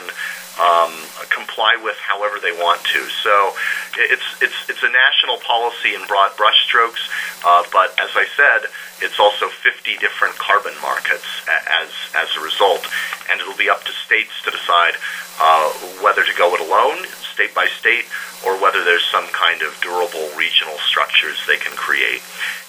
um, 0.60 0.94
comply 1.30 1.78
with 1.82 1.98
however 1.98 2.39
they 2.41 2.52
want 2.52 2.84
to. 2.96 3.02
So 3.24 3.54
it's 3.98 4.24
it's 4.41 4.56
it's 4.70 4.84
a 4.84 4.91
national 4.91 5.38
policy 5.44 5.96
in 5.96 6.06
broad 6.08 6.32
brushstrokes, 6.39 7.04
uh, 7.44 7.63
but 7.72 7.91
as 8.00 8.12
I 8.15 8.26
said, 8.36 8.70
it's 9.02 9.20
also 9.20 9.48
50 9.48 9.98
different 9.98 10.36
carbon 10.38 10.74
markets 10.82 11.28
as 11.68 11.89
as 12.15 12.30
a 12.38 12.41
result, 12.41 12.88
and 13.32 13.39
it'll 13.39 13.58
be 13.58 13.70
up 13.70 13.84
to 13.84 13.91
states 13.91 14.32
to 14.44 14.52
decide 14.52 14.96
uh, 15.39 15.70
whether 16.02 16.24
to 16.24 16.34
go 16.38 16.56
it 16.56 16.62
alone, 16.62 17.04
state 17.36 17.52
by 17.52 17.67
state, 17.67 18.08
or 18.48 18.56
whether 18.63 18.80
there's 18.88 19.04
some 19.12 19.28
kind 19.36 19.60
of 19.62 19.76
durable 19.84 20.32
regional 20.39 20.80
structures 20.88 21.36
they 21.43 21.60
can 21.60 21.76
create. 21.76 22.24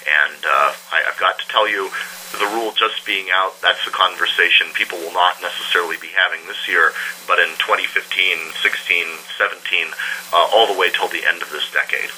And 0.07 0.43
uh, 0.43 0.75
I, 0.91 1.07
I've 1.07 1.21
got 1.23 1.39
to 1.39 1.47
tell 1.47 1.71
you, 1.71 1.91
the 2.35 2.51
rule 2.51 2.75
just 2.75 3.07
being 3.07 3.31
out, 3.31 3.55
that's 3.63 3.87
a 3.87 3.95
conversation 3.95 4.67
people 4.75 4.99
will 4.99 5.15
not 5.15 5.39
necessarily 5.41 5.97
be 6.03 6.11
having 6.11 6.43
this 6.51 6.67
year, 6.67 6.91
but 7.31 7.39
in 7.39 7.49
2015, 7.63 7.95
16, 7.95 9.07
17, 9.39 9.87
uh, 10.35 10.51
all 10.53 10.67
the 10.67 10.79
way 10.79 10.91
till 10.91 11.09
the 11.09 11.23
end 11.23 11.41
of 11.41 11.51
this 11.55 11.71
decade. 11.71 12.11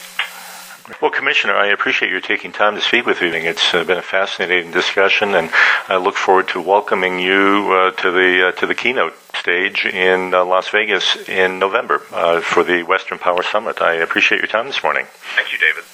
Well, 1.02 1.10
Commissioner, 1.10 1.54
I 1.54 1.66
appreciate 1.66 2.10
your 2.10 2.22
taking 2.22 2.50
time 2.50 2.74
to 2.74 2.80
speak 2.80 3.04
with 3.04 3.20
me. 3.20 3.28
It's 3.28 3.74
uh, 3.74 3.84
been 3.84 3.98
a 3.98 4.02
fascinating 4.02 4.70
discussion, 4.72 5.34
and 5.34 5.50
I 5.86 5.96
look 5.96 6.16
forward 6.16 6.48
to 6.48 6.62
welcoming 6.62 7.18
you 7.20 7.70
uh, 7.72 7.90
to 8.00 8.10
the 8.10 8.48
uh, 8.48 8.52
to 8.52 8.66
the 8.66 8.74
keynote 8.74 9.14
stage 9.48 9.86
in 9.86 10.34
uh, 10.34 10.44
Las 10.44 10.68
Vegas 10.68 11.16
in 11.26 11.58
November 11.58 12.02
uh, 12.12 12.42
for 12.42 12.62
the 12.62 12.82
Western 12.82 13.18
Power 13.18 13.42
Summit. 13.42 13.80
I 13.80 13.94
appreciate 13.94 14.42
your 14.42 14.46
time 14.46 14.66
this 14.66 14.82
morning. 14.82 15.06
Thank 15.36 15.52
you, 15.52 15.58
David. 15.58 15.84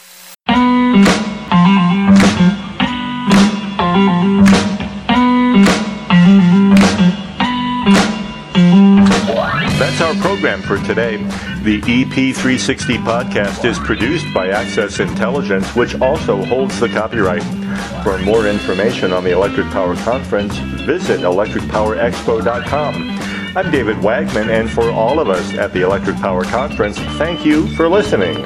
That's 9.78 10.00
our 10.00 10.14
program 10.14 10.60
for 10.62 10.78
today. 10.78 11.18
The 11.62 11.80
EP360 11.82 13.04
podcast 13.04 13.64
is 13.64 13.78
produced 13.78 14.26
by 14.34 14.48
Access 14.48 14.98
Intelligence, 14.98 15.76
which 15.76 15.94
also 16.00 16.44
holds 16.44 16.80
the 16.80 16.88
copyright. 16.88 17.44
For 18.02 18.18
more 18.18 18.48
information 18.48 19.12
on 19.12 19.22
the 19.22 19.30
Electric 19.30 19.68
Power 19.68 19.94
Conference, 19.94 20.56
visit 20.56 21.20
electricpowerexpo.com. 21.20 23.23
I'm 23.56 23.70
David 23.70 23.98
Wagman, 23.98 24.50
and 24.50 24.68
for 24.68 24.90
all 24.90 25.20
of 25.20 25.28
us 25.28 25.54
at 25.54 25.72
the 25.72 25.82
Electric 25.82 26.16
Power 26.16 26.42
Conference, 26.42 26.98
thank 26.98 27.46
you 27.46 27.68
for 27.76 27.88
listening. 27.88 28.44